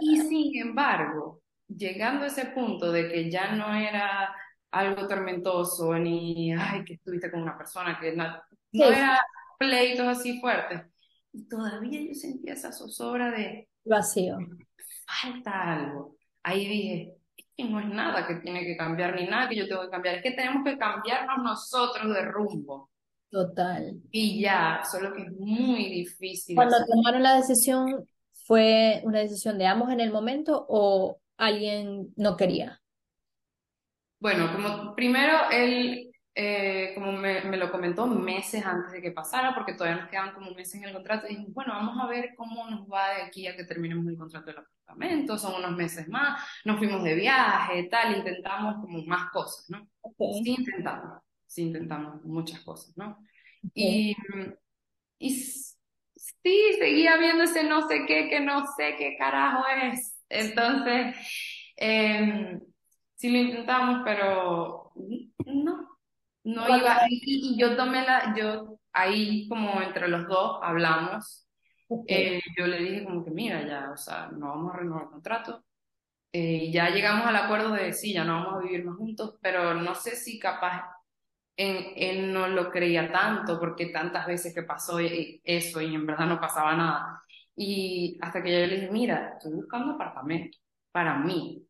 [0.00, 4.34] Y sin embargo, llegando a ese punto de que ya no era
[4.72, 8.24] algo tormentoso, ni, ay, que estuviste con una persona que no,
[8.72, 9.20] no era
[9.58, 10.82] pleitos así fuertes.
[11.32, 14.38] Y todavía yo sentía esa zozobra de vacío.
[15.06, 16.16] Falta algo.
[16.42, 19.68] Ahí dije, es que no es nada que tiene que cambiar ni nada que yo
[19.68, 22.90] tengo que cambiar, es que tenemos que cambiarnos nosotros de rumbo.
[23.30, 24.00] Total.
[24.10, 26.56] Y ya, solo que es muy difícil.
[26.56, 28.08] Cuando tomaron la decisión,
[28.46, 32.80] ¿fue una decisión de ambos en el momento o alguien no quería?
[34.18, 36.07] Bueno, como primero él
[36.40, 40.34] eh, como me, me, lo comentó meses antes de que pasara, porque todavía nos quedaban
[40.34, 43.22] como meses en el contrato, y dijimos, bueno, vamos a ver cómo nos va de
[43.22, 47.16] aquí a que terminemos el contrato del apartamento, son unos meses más, nos fuimos de
[47.16, 49.88] viaje, tal, intentamos como más cosas, ¿no?
[50.44, 53.18] Sí intentamos, sí intentamos muchas cosas, ¿no?
[53.74, 54.14] Y,
[55.18, 60.16] y sí, seguía viendo ese no sé qué, que no sé qué carajo es.
[60.28, 61.16] Entonces,
[61.76, 62.60] eh,
[63.16, 64.92] sí lo intentamos, pero
[66.48, 71.46] no iba, y, yo tomé la, yo ahí como entre los dos hablamos,
[72.06, 75.10] eh, yo le dije como que mira, ya, o sea, no vamos a renovar el
[75.10, 75.64] contrato,
[76.32, 79.74] eh, ya llegamos al acuerdo de sí, ya no vamos a vivir más juntos, pero
[79.74, 80.84] no sé si capaz
[81.56, 86.26] en, él no lo creía tanto, porque tantas veces que pasó eso y en verdad
[86.26, 87.22] no pasaba nada.
[87.56, 90.58] Y hasta que yo le dije, mira, estoy buscando apartamento
[90.92, 91.66] para mí.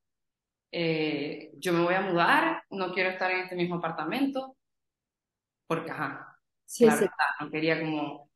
[0.71, 4.58] Eh, yo me voy a mudar, no quiero estar en este mismo apartamento,
[5.69, 7.05] porque, ajá, sí, sí.
[7.41, 8.29] no quería como...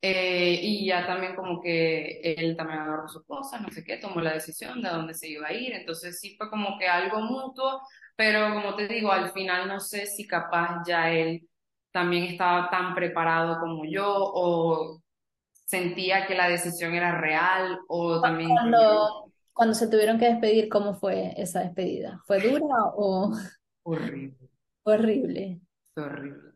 [0.00, 4.20] Eh, y ya también como que él también agarró sus cosas, no sé qué, tomó
[4.20, 7.82] la decisión de dónde se iba a ir, entonces sí fue como que algo mutuo,
[8.14, 11.48] pero como te digo, al final no sé si capaz ya él
[11.90, 15.02] también estaba tan preparado como yo o
[15.50, 18.50] sentía que la decisión era real o también...
[18.50, 22.22] Cuando, cuando se tuvieron que despedir, ¿cómo fue esa despedida?
[22.24, 23.32] ¿Fue dura o...?
[23.82, 24.48] Horrible.
[24.84, 25.60] Horrible.
[25.96, 26.47] Horrible.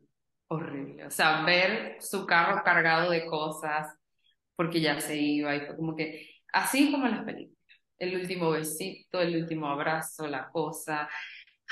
[0.52, 1.06] Horrible.
[1.06, 3.96] O sea, ver su carro cargado de cosas
[4.54, 7.58] porque ya se iba y fue como que, así como en las películas,
[7.98, 11.08] el último besito, el último abrazo, la cosa,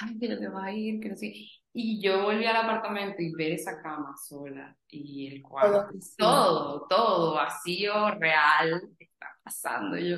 [0.01, 1.31] ay, que no te va a ir, que no sé.
[1.75, 7.35] Y yo volví al apartamento y ver esa cama sola y el cuarto, todo, todo
[7.35, 9.99] vacío, real, está pasando.
[9.99, 10.17] yo,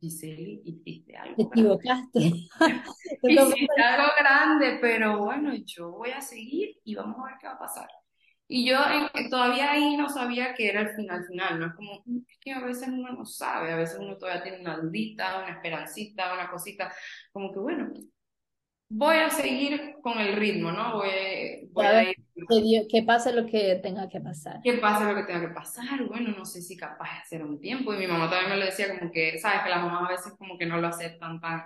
[0.00, 1.36] Giselle, hiciste algo.
[1.36, 2.18] Te equivocaste.
[3.22, 7.52] hiciste algo grande, pero bueno, yo voy a seguir y vamos a ver qué va
[7.52, 7.99] a pasar.
[8.52, 8.78] Y yo
[9.30, 11.66] todavía ahí no sabía que era el final final, ¿no?
[11.66, 14.76] Es como, es que a veces uno no sabe, a veces uno todavía tiene una
[14.76, 16.92] dudita, una esperancita, una cosita,
[17.30, 17.92] como que bueno,
[18.88, 20.96] voy a seguir con el ritmo, ¿no?
[20.96, 22.16] Voy, voy a ir.
[22.34, 24.60] Que, que, pase lo que tenga que pasar.
[24.64, 26.04] Que pase lo que tenga que pasar.
[26.08, 27.94] Bueno, no sé si capaz de hacer un tiempo.
[27.94, 30.32] Y mi mamá también me lo decía como que, sabes, que las mamás a veces
[30.36, 31.62] como que no lo aceptan tan.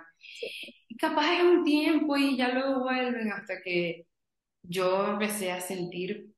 [0.99, 4.05] Capaz es un tiempo y ya luego vuelven hasta que
[4.61, 6.34] yo empecé a sentir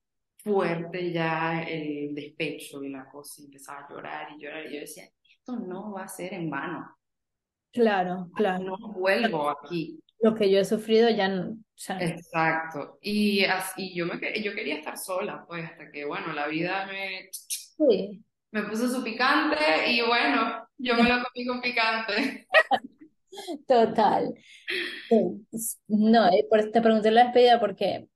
[0.47, 4.65] fuerte ya el despecho y la cosa, y empezaba a llorar y llorar.
[4.65, 6.97] Y yo decía, esto no va a ser en vano.
[7.71, 8.63] Claro, claro.
[8.63, 11.57] No vuelvo aquí lo que yo he sufrido ya no.
[11.99, 12.97] Exacto.
[13.01, 17.29] Y, así, yo, me, yo quería estar sola, pues, hasta que, bueno, la vida me,
[18.51, 22.47] me puso su picante y bueno, yo me lo comí con picante.
[23.67, 24.33] Total.
[25.87, 28.09] No, eh, te pregunté la despedida porque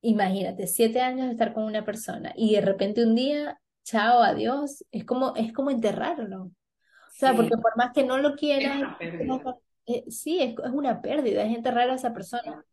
[0.00, 4.84] imagínate, siete años de estar con una persona y de repente un día, chao, adiós,
[4.90, 6.44] es como, es como enterrarlo.
[6.44, 8.96] O sea, porque por más que no lo quieras,
[10.08, 12.64] sí, es, es, una pérdida, es enterrar a esa persona.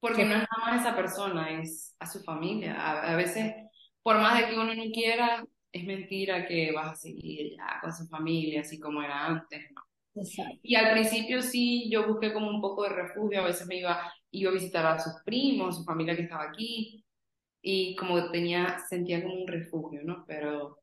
[0.00, 2.74] Porque no es nada más a esa persona, es a su familia.
[2.74, 3.54] A, veces,
[4.02, 7.92] por más de que uno no quiera, es mentira que vas a seguir ya con
[7.92, 9.82] su familia, así como era antes, ¿no?
[10.62, 14.12] Y al principio sí, yo busqué como un poco de refugio, a veces me iba,
[14.32, 17.04] iba a visitar a sus primos, su familia que estaba aquí,
[17.62, 20.24] y como tenía, sentía como un refugio, ¿no?
[20.26, 20.82] Pero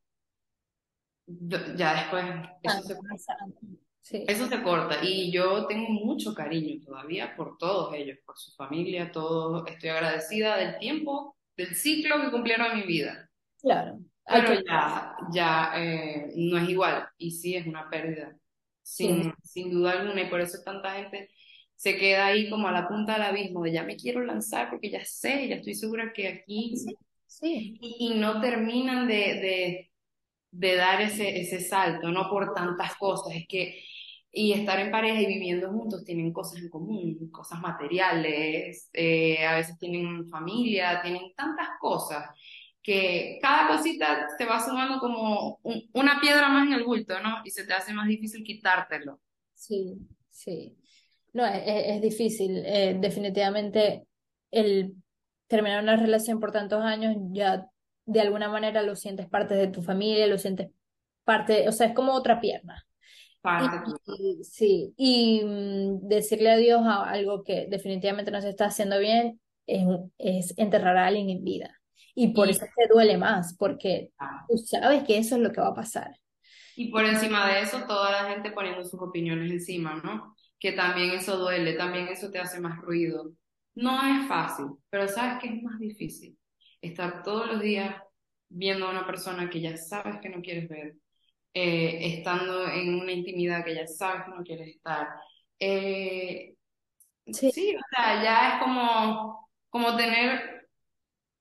[1.75, 2.25] ya después
[2.63, 2.95] eso se
[4.11, 9.11] eso se corta y yo tengo mucho cariño todavía por todos ellos, por su familia,
[9.11, 9.67] todos.
[9.69, 13.29] Estoy agradecida del tiempo, del ciclo que cumplieron en mi vida.
[13.61, 13.99] Claro.
[14.25, 18.35] Pero ya, ya eh, no es igual y sí es una pérdida,
[18.81, 21.29] sin, sin duda alguna y por eso tanta gente
[21.79, 24.89] se queda ahí como a la punta del abismo de ya me quiero lanzar porque
[24.89, 26.75] ya sé, ya estoy segura que aquí
[27.25, 29.91] sí, Y, y, no terminan de, de,
[30.51, 33.81] de dar ese, ese salto, no por tantas cosas, es que
[34.29, 39.55] y estar en pareja y viviendo juntos tienen cosas en común, cosas materiales, eh, a
[39.55, 42.29] veces tienen familia, tienen tantas cosas
[42.83, 45.61] que cada cosita te va sumando como
[45.93, 47.37] una piedra más en el bulto, ¿no?
[47.45, 49.21] Y se te hace más difícil quitártelo.
[49.53, 49.97] Sí,
[50.29, 50.75] sí.
[51.33, 52.63] No, es, es difícil.
[52.65, 54.05] Eh, definitivamente
[54.51, 54.95] el
[55.47, 57.67] terminar una relación por tantos años ya
[58.05, 60.69] de alguna manera lo sientes parte de tu familia, lo sientes
[61.23, 62.85] parte, o sea, es como otra pierna.
[64.05, 69.39] Y, sí, y mm, decirle adiós a algo que definitivamente no se está haciendo bien
[69.65, 69.85] es,
[70.17, 71.79] es enterrar a alguien en vida.
[72.15, 74.11] Y por eso te duele más, porque
[74.49, 76.11] tú sabes que eso es lo que va a pasar.
[76.75, 80.35] Y por encima de eso, toda la gente poniendo sus opiniones encima, ¿no?
[80.59, 83.31] Que también eso duele, también eso te hace más ruido.
[83.75, 86.37] No es fácil, pero ¿sabes qué es más difícil?
[86.81, 87.95] Estar todos los días
[88.49, 90.95] viendo a una persona que ya sabes que no quieres ver,
[91.53, 95.07] eh, estando en una intimidad que ya sabes que no quieres estar.
[95.59, 96.55] Eh,
[97.31, 97.75] sí.
[97.75, 100.67] o sea, ya es como, como tener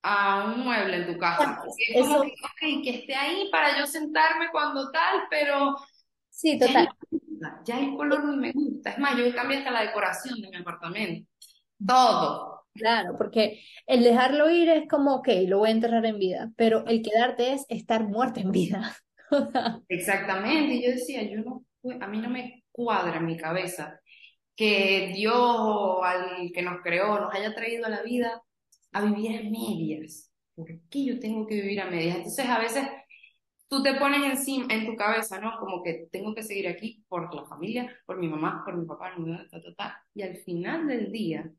[0.03, 1.61] a un mueble en tu casa.
[1.89, 5.77] Es como que, que esté ahí para yo sentarme cuando tal, pero
[6.29, 6.89] sí, total.
[7.11, 7.19] Ya,
[7.67, 8.91] el color no me gusta.
[8.91, 11.29] Es más, yo cambié hasta la decoración de mi apartamento.
[11.87, 12.59] Todo.
[12.75, 16.87] Claro, porque el dejarlo ir es como, ok, lo voy a enterrar en vida, pero
[16.87, 18.97] el quedarte es estar muerto en vida.
[19.89, 21.65] Exactamente, y yo decía, yo no,
[22.01, 24.01] a mí no me cuadra en mi cabeza
[24.55, 28.43] que Dios, al que nos creó, nos haya traído a la vida
[28.93, 30.33] a vivir a medias.
[30.55, 32.17] ¿Por qué yo tengo que vivir a medias?
[32.17, 32.89] Entonces a veces
[33.69, 35.59] tú te pones encima, en tu cabeza, ¿no?
[35.59, 39.15] Como que tengo que seguir aquí por la familia, por mi mamá, por mi papá,
[39.51, 41.51] ta, ta, ta, y al final del día,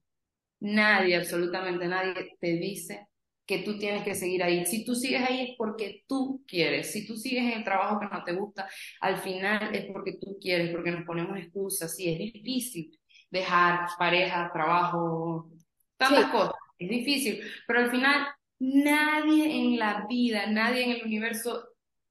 [0.59, 3.07] nadie, absolutamente nadie, te dice
[3.45, 4.63] que tú tienes que seguir ahí.
[4.65, 6.91] Si tú sigues ahí es porque tú quieres.
[6.91, 8.69] Si tú sigues en el trabajo que no te gusta,
[9.01, 11.95] al final es porque tú quieres, porque nos ponemos excusas.
[11.95, 12.99] Sí, es difícil
[13.31, 15.49] dejar pareja, trabajo,
[15.97, 16.53] tantas cosas.
[16.77, 18.27] Es difícil, pero al final
[18.59, 21.68] nadie en la vida, nadie en el universo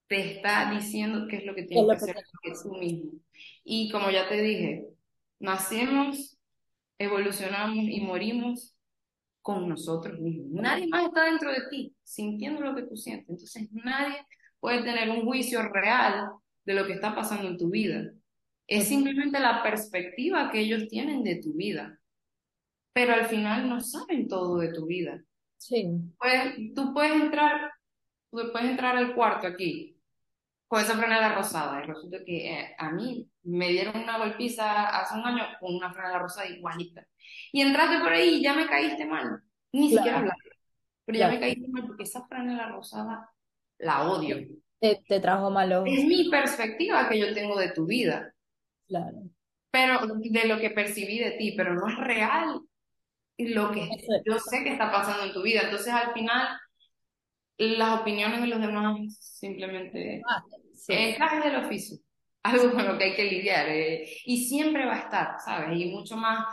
[0.09, 2.25] te está diciendo qué es lo que tienes que hacer
[2.63, 3.13] tú mismo.
[3.63, 4.87] Y como ya te dije,
[5.39, 6.39] nacemos,
[6.99, 8.75] evolucionamos y morimos
[9.43, 10.63] con nosotros mismos.
[10.63, 13.29] Nadie más está dentro de ti, sintiendo lo que tú sientes.
[13.29, 14.17] Entonces nadie
[14.61, 16.31] puede tener un juicio real
[16.65, 18.11] de lo que está pasando en tu vida.
[18.67, 21.99] Es simplemente la perspectiva que ellos tienen de tu vida.
[22.95, 25.23] Pero al final no saben todo de tu vida.
[25.59, 25.87] Sí.
[26.19, 27.73] Pues, tú puedes entrar,
[28.31, 29.98] tú puedes entrar al cuarto aquí
[30.69, 31.83] con esa franela rosada.
[31.83, 35.93] Y resulta que eh, a mí me dieron una golpiza hace un año con una
[35.93, 37.07] franela rosada igualita.
[37.53, 39.43] Y entraste por ahí y ya me caíste mal.
[39.73, 40.51] Ni siquiera hablaste.
[41.05, 43.31] Pero ya me caíste mal porque esa franela rosada
[43.79, 44.37] la odio.
[44.79, 45.85] Te, te trajo malo.
[45.87, 48.33] Es mi perspectiva que yo tengo de tu vida.
[48.87, 49.23] Claro.
[49.71, 52.61] Pero de lo que percibí de ti, pero no es real
[53.39, 53.89] lo que
[54.25, 55.63] yo sé que está pasando en tu vida.
[55.63, 56.49] Entonces al final
[57.59, 60.43] las opiniones de los demás simplemente ah,
[60.89, 61.99] es del oficio,
[62.43, 65.79] algo con lo que hay que lidiar eh, y siempre va a estar, ¿sabes?
[65.79, 66.47] Y mucho más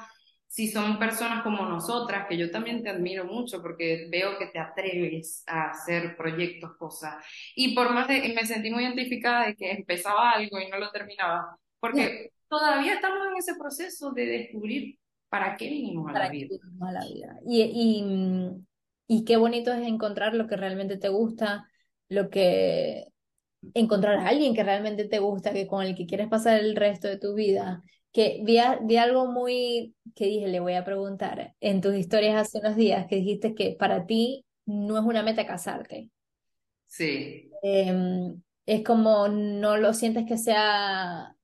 [0.55, 4.57] si son personas como nosotras, que yo también te admiro mucho porque veo que te
[4.57, 7.15] atreves a hacer proyectos, cosas.
[7.55, 10.91] Y por más de, me sentí muy identificada de que empezaba algo y no lo
[10.91, 14.97] terminaba, porque todavía estamos en ese proceso de descubrir
[15.27, 16.55] para qué vinimos a la vida.
[16.79, 17.37] A la vida.
[17.45, 18.65] Y, y,
[19.07, 21.69] y qué bonito es encontrar lo que realmente te gusta,
[22.09, 23.07] lo que
[23.73, 27.07] encontrar a alguien que realmente te gusta, que con el que quieres pasar el resto
[27.07, 27.83] de tu vida.
[28.11, 32.59] Que vi, vi algo muy que dije, le voy a preguntar en tus historias hace
[32.59, 36.09] unos días, que dijiste que para ti no es una meta casarte.
[36.87, 37.49] Sí.
[37.61, 41.35] Em, es como no lo sientes que sea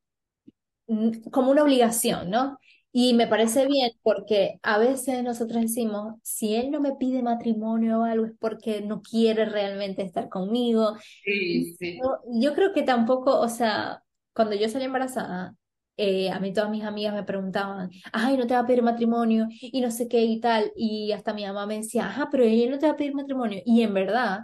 [1.32, 2.57] como una obligación, ¿no?
[2.93, 7.99] Y me parece bien porque a veces nosotros decimos, si él no me pide matrimonio
[7.99, 10.97] o algo es porque no quiere realmente estar conmigo.
[11.23, 11.99] Sí, sí.
[12.33, 15.55] Yo, creo que tampoco, o sea, cuando yo salí embarazada,
[15.95, 19.47] eh, a mí todas mis amigas me preguntaban, ay, no te va a pedir matrimonio
[19.49, 20.73] y no sé qué y tal.
[20.75, 23.61] Y hasta mi mamá me decía, ajá, pero él no te va a pedir matrimonio.
[23.65, 24.41] Y en verdad,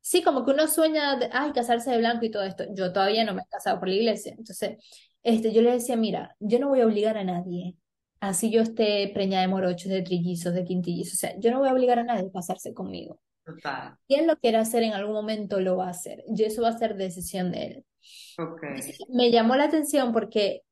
[0.00, 2.64] sí, como que uno sueña, de, ay, casarse de blanco y todo esto.
[2.74, 4.34] Yo todavía no me he casado por la iglesia.
[4.38, 4.78] Entonces,
[5.22, 7.76] este, yo le decía, mira, yo no voy a obligar a nadie
[8.20, 11.14] así yo esté preñada de morochos, de trillizos, de quintillizos.
[11.14, 13.20] O sea, yo no voy a obligar a nadie a casarse conmigo.
[13.44, 13.96] Total.
[14.06, 16.22] Si él lo quiere hacer en algún momento, lo va a hacer.
[16.28, 17.84] Y eso va a ser decisión de él.
[18.38, 18.80] Okay.
[19.08, 20.62] Me llamó la atención porque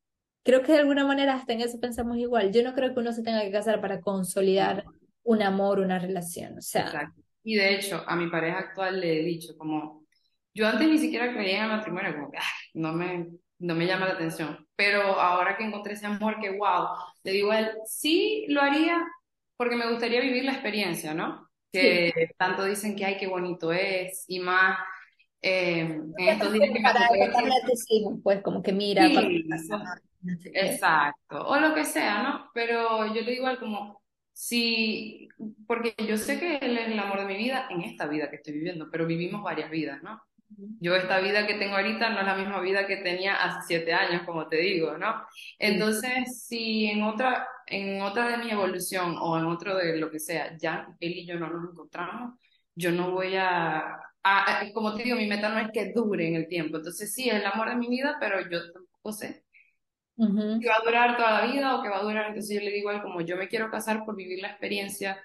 [0.45, 2.53] creo que de alguna manera hasta en eso pensamos igual.
[2.53, 4.85] Yo no creo que uno se tenga que casar para consolidar
[5.23, 6.59] un amor, una relación.
[6.59, 6.87] O sea.
[6.87, 7.23] Exacto.
[7.43, 10.05] Y de hecho, a mi pareja actual le he dicho como,
[10.53, 12.39] yo antes ni siquiera creía en el matrimonio, como que
[12.75, 13.29] no me
[13.59, 14.67] no me llama la atención.
[14.77, 16.89] Pero ahora que encontré ese amor, que wow,
[17.29, 19.07] le digo a él, sí lo haría
[19.57, 21.49] porque me gustaría vivir la experiencia, ¿no?
[21.71, 24.79] Que tanto dicen que ay, qué bonito es, y más
[25.43, 29.07] eh, en estos días que para me pues como que mira,
[30.55, 32.51] exacto, o lo que sea, ¿no?
[32.55, 34.03] Pero yo le digo a él como,
[34.33, 35.29] sí,
[35.67, 38.37] porque yo sé que él es el amor de mi vida en esta vida que
[38.37, 40.23] estoy viviendo, pero vivimos varias vidas, ¿no?
[40.81, 43.93] Yo esta vida que tengo ahorita no es la misma vida que tenía hace siete
[43.93, 45.23] años, como te digo, ¿no?
[45.59, 50.19] Entonces, si en otra, en otra de mi evolución o en otro de lo que
[50.19, 52.39] sea, ya él y yo no nos encontramos,
[52.75, 54.01] yo no voy a,
[54.73, 56.79] como te digo, mi meta no es que dure en el tiempo.
[56.79, 59.45] Entonces, sí, es el amor de mi vida, pero yo tampoco sé
[60.61, 62.27] si va a durar toda la vida o que va a durar.
[62.29, 65.19] Entonces, yo le digo a él, como yo me quiero casar por vivir la experiencia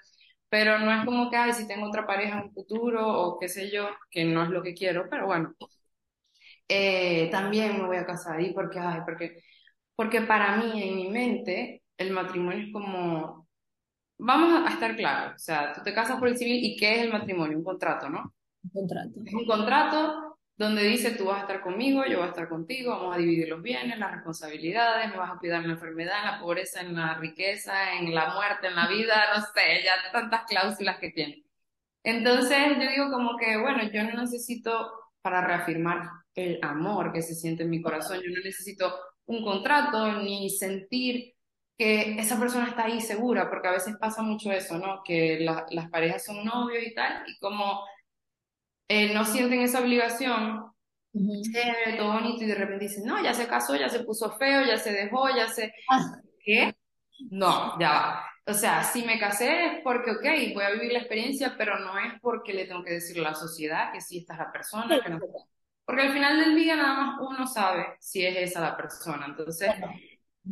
[0.54, 3.48] pero no es como que, ay, si tengo otra pareja en un futuro o qué
[3.48, 5.52] sé yo, que no es lo que quiero, pero bueno,
[6.68, 9.42] eh, también me voy a casar y porque, ay, porque,
[9.96, 13.48] porque para mí, en mi mente, el matrimonio es como,
[14.16, 17.02] vamos a estar claros, o sea, tú te casas por el civil y ¿qué es
[17.02, 17.58] el matrimonio?
[17.58, 18.32] Un contrato, ¿no?
[18.62, 19.20] Un contrato.
[19.26, 20.23] Es un contrato
[20.56, 23.48] donde dice tú vas a estar conmigo, yo voy a estar contigo, vamos a dividir
[23.48, 26.94] los bienes, las responsabilidades, me vas a cuidar en la enfermedad, en la pobreza, en
[26.94, 31.44] la riqueza, en la muerte, en la vida, no sé, ya tantas cláusulas que tiene.
[32.04, 34.92] Entonces yo digo como que, bueno, yo no necesito
[35.22, 38.94] para reafirmar el amor que se siente en mi corazón, yo no necesito
[39.26, 41.34] un contrato ni sentir
[41.76, 45.02] que esa persona está ahí segura, porque a veces pasa mucho eso, ¿no?
[45.04, 47.80] Que las parejas son novios y tal, y como
[48.88, 50.70] eh, no sienten esa obligación,
[51.12, 51.42] uh
[51.96, 54.76] todo bonito, y de repente dicen, no, ya se casó, ya se puso feo, ya
[54.76, 55.72] se dejó, ya se...
[55.88, 56.16] Ah.
[56.44, 56.74] ¿Qué?
[57.30, 58.26] No, ya va.
[58.46, 61.98] O sea, si me casé es porque, ok, voy a vivir la experiencia, pero no
[61.98, 65.00] es porque le tengo que decir a la sociedad que sí esta es la persona.
[65.00, 65.20] Que no...
[65.86, 69.26] Porque al final del día nada más uno sabe si es esa la persona.
[69.26, 69.70] Entonces,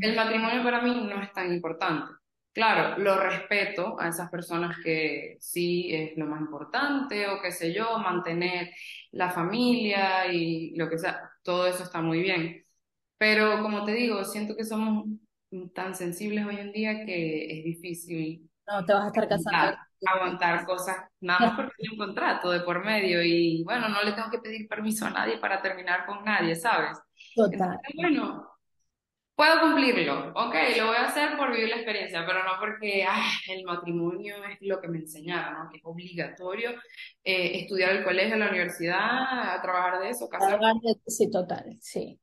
[0.01, 2.13] el matrimonio para mí no es tan importante.
[2.53, 7.73] Claro, lo respeto a esas personas que sí es lo más importante o qué sé
[7.73, 8.71] yo, mantener
[9.13, 12.65] la familia y lo que sea, todo eso está muy bien.
[13.19, 15.07] Pero como te digo, siento que somos
[15.75, 19.79] tan sensibles hoy en día que es difícil no te vas a estar casando.
[20.05, 24.13] Aguantar cosas, nada más porque hay un contrato de por medio y bueno, no le
[24.13, 26.99] tengo que pedir permiso a nadie para terminar con nadie, ¿sabes?
[27.37, 27.79] Total.
[27.95, 28.52] bueno,
[29.35, 33.05] puedo cumplirlo, ok, lo voy a hacer por vivir la experiencia, pero no porque
[33.49, 35.71] el matrimonio es lo que me enseñaron, ¿no?
[35.71, 36.71] Que es obligatorio
[37.25, 40.73] eh, estudiar el colegio, la universidad, a trabajar de eso, casarme.
[41.07, 42.21] Sí, total, sí.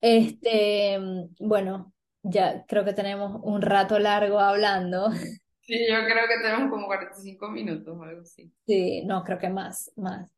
[0.00, 0.98] Este,
[1.38, 5.08] bueno, ya creo que tenemos un rato largo hablando.
[5.66, 8.52] Sí, yo creo que tenemos como 45 minutos o algo así.
[8.66, 10.30] Sí, no, creo que más, más.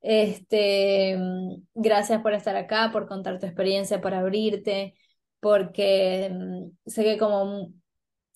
[0.00, 4.94] Este, mm, gracias por estar acá, por contar tu experiencia, por abrirte,
[5.42, 7.72] porque mm, sé que como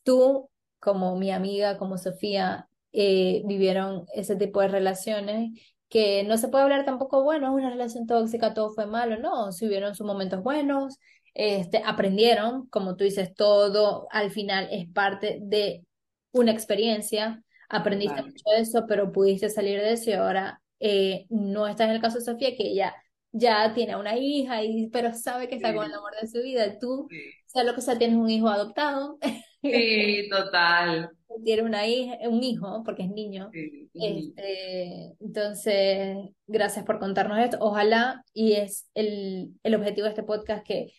[0.03, 0.51] tú,
[0.81, 5.53] como mi amiga, como Sofía, eh, vivieron ese tipo de relaciones
[5.89, 9.53] que no se puede hablar tampoco, bueno, es una relación tóxica, todo fue malo, no,
[9.53, 10.99] si hubieron sus momentos buenos,
[11.33, 15.85] este, aprendieron, como tú dices, todo al final es parte de
[16.33, 21.69] una experiencia, aprendiste mucho de eso, pero pudiste salir de eso y ahora eh, no
[21.69, 22.95] estás en el caso de Sofía, que ella
[23.39, 26.79] ya tiene una hija, y, pero sabe que está con el amor de su vida.
[26.79, 27.09] Tú,
[27.47, 29.19] sea lo que sea, tienes un hijo adoptado.
[29.63, 31.11] Sí, total.
[31.45, 33.51] Tiene una hija, un hijo, porque es niño.
[33.95, 36.17] Este, entonces,
[36.47, 37.57] gracias por contarnos esto.
[37.61, 40.93] Ojalá, y es el, el objetivo de este podcast, que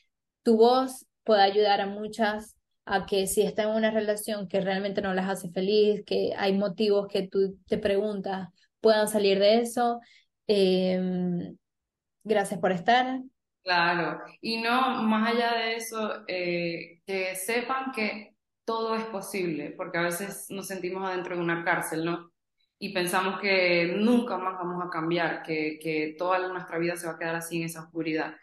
[0.43, 5.01] tu voz pueda ayudar a muchas a que si está en una relación que realmente
[5.01, 8.49] no las hace feliz, que hay motivos que tú te preguntas,
[8.81, 9.99] puedan salir de eso.
[10.47, 11.57] Em,
[12.27, 13.21] gracias por estar.
[13.63, 19.97] Claro, y no, más allá de eso, eh, que sepan que todo es posible, porque
[19.97, 22.31] a veces nos sentimos adentro de una cárcel, ¿no?
[22.79, 27.13] Y pensamos que nunca más vamos a cambiar, que, que toda nuestra vida se va
[27.13, 28.35] a quedar así en esa oscuridad.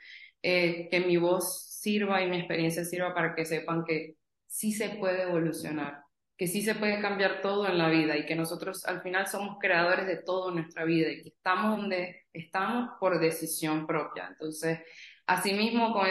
[0.43, 4.17] Eh, que mi voz sirva y mi experiencia sirva para que sepan que
[4.47, 6.03] sí se puede evolucionar,
[6.37, 9.57] que sí se puede cambiar todo en la vida y que nosotros al final somos
[9.59, 14.29] creadores de todo en nuestra vida y que estamos donde estamos por decisión propia.
[14.29, 14.81] Entonces,
[15.27, 16.07] asimismo, con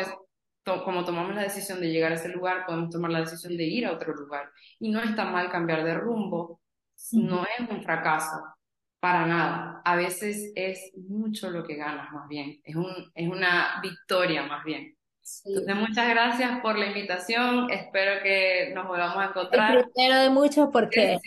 [0.86, 3.86] como tomamos la decisión de llegar a ese lugar, podemos tomar la decisión de ir
[3.86, 4.50] a otro lugar.
[4.80, 6.62] Y no está mal cambiar de rumbo,
[7.12, 8.42] no es un fracaso,
[9.00, 9.82] para nada.
[9.84, 14.64] A veces es mucho lo que ganas más bien, es, un, es una victoria más
[14.64, 14.96] bien.
[15.46, 17.70] Entonces, muchas gracias por la invitación.
[17.72, 19.78] Espero que nos volvamos a encontrar.
[19.78, 21.18] El primero de muchos, porque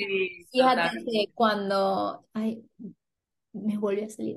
[0.52, 2.26] fíjate que cuando.
[2.34, 2.62] Ay,
[3.52, 4.36] me volvió a salir.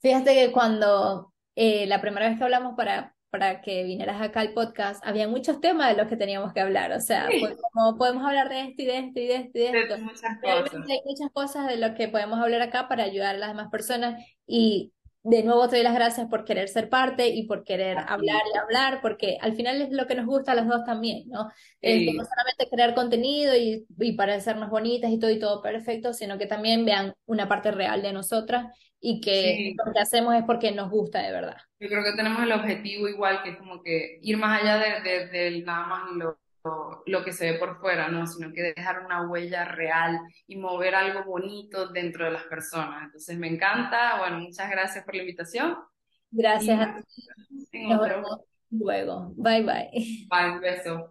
[0.00, 4.52] Fíjate que cuando eh, la primera vez que hablamos para, para que vinieras acá al
[4.52, 6.92] podcast, había muchos temas de los que teníamos que hablar.
[6.92, 7.28] O sea,
[7.72, 9.98] como podemos hablar de esto y de esto y de esto y de esto.
[9.98, 10.88] muchas cosas.
[10.88, 14.22] Hay muchas cosas de lo que podemos hablar acá para ayudar a las demás personas.
[14.46, 14.92] Y
[15.22, 18.58] de nuevo te doy las gracias por querer ser parte y por querer hablar y
[18.58, 21.46] hablar, porque al final es lo que nos gusta a las dos también, ¿no?
[21.46, 26.46] no solamente crear contenido y, y parecernos bonitas y todo y todo perfecto, sino que
[26.46, 28.66] también vean una parte real de nosotras
[29.00, 31.56] y que lo que hacemos es porque nos gusta de verdad.
[31.78, 35.26] Yo creo que tenemos el objetivo igual, que es como que ir más allá de,
[35.28, 36.38] de, nada más lo
[37.06, 38.26] lo que se ve por fuera, ¿no?
[38.26, 43.04] Sino que dejar una huella real y mover algo bonito dentro de las personas.
[43.04, 44.18] Entonces me encanta.
[44.18, 45.76] Bueno, muchas gracias por la invitación.
[46.30, 46.96] Gracias a
[47.70, 47.86] ti.
[47.86, 48.40] Nos vemos
[48.70, 49.32] luego.
[49.36, 50.26] Bye bye.
[50.28, 51.10] Bye, un beso.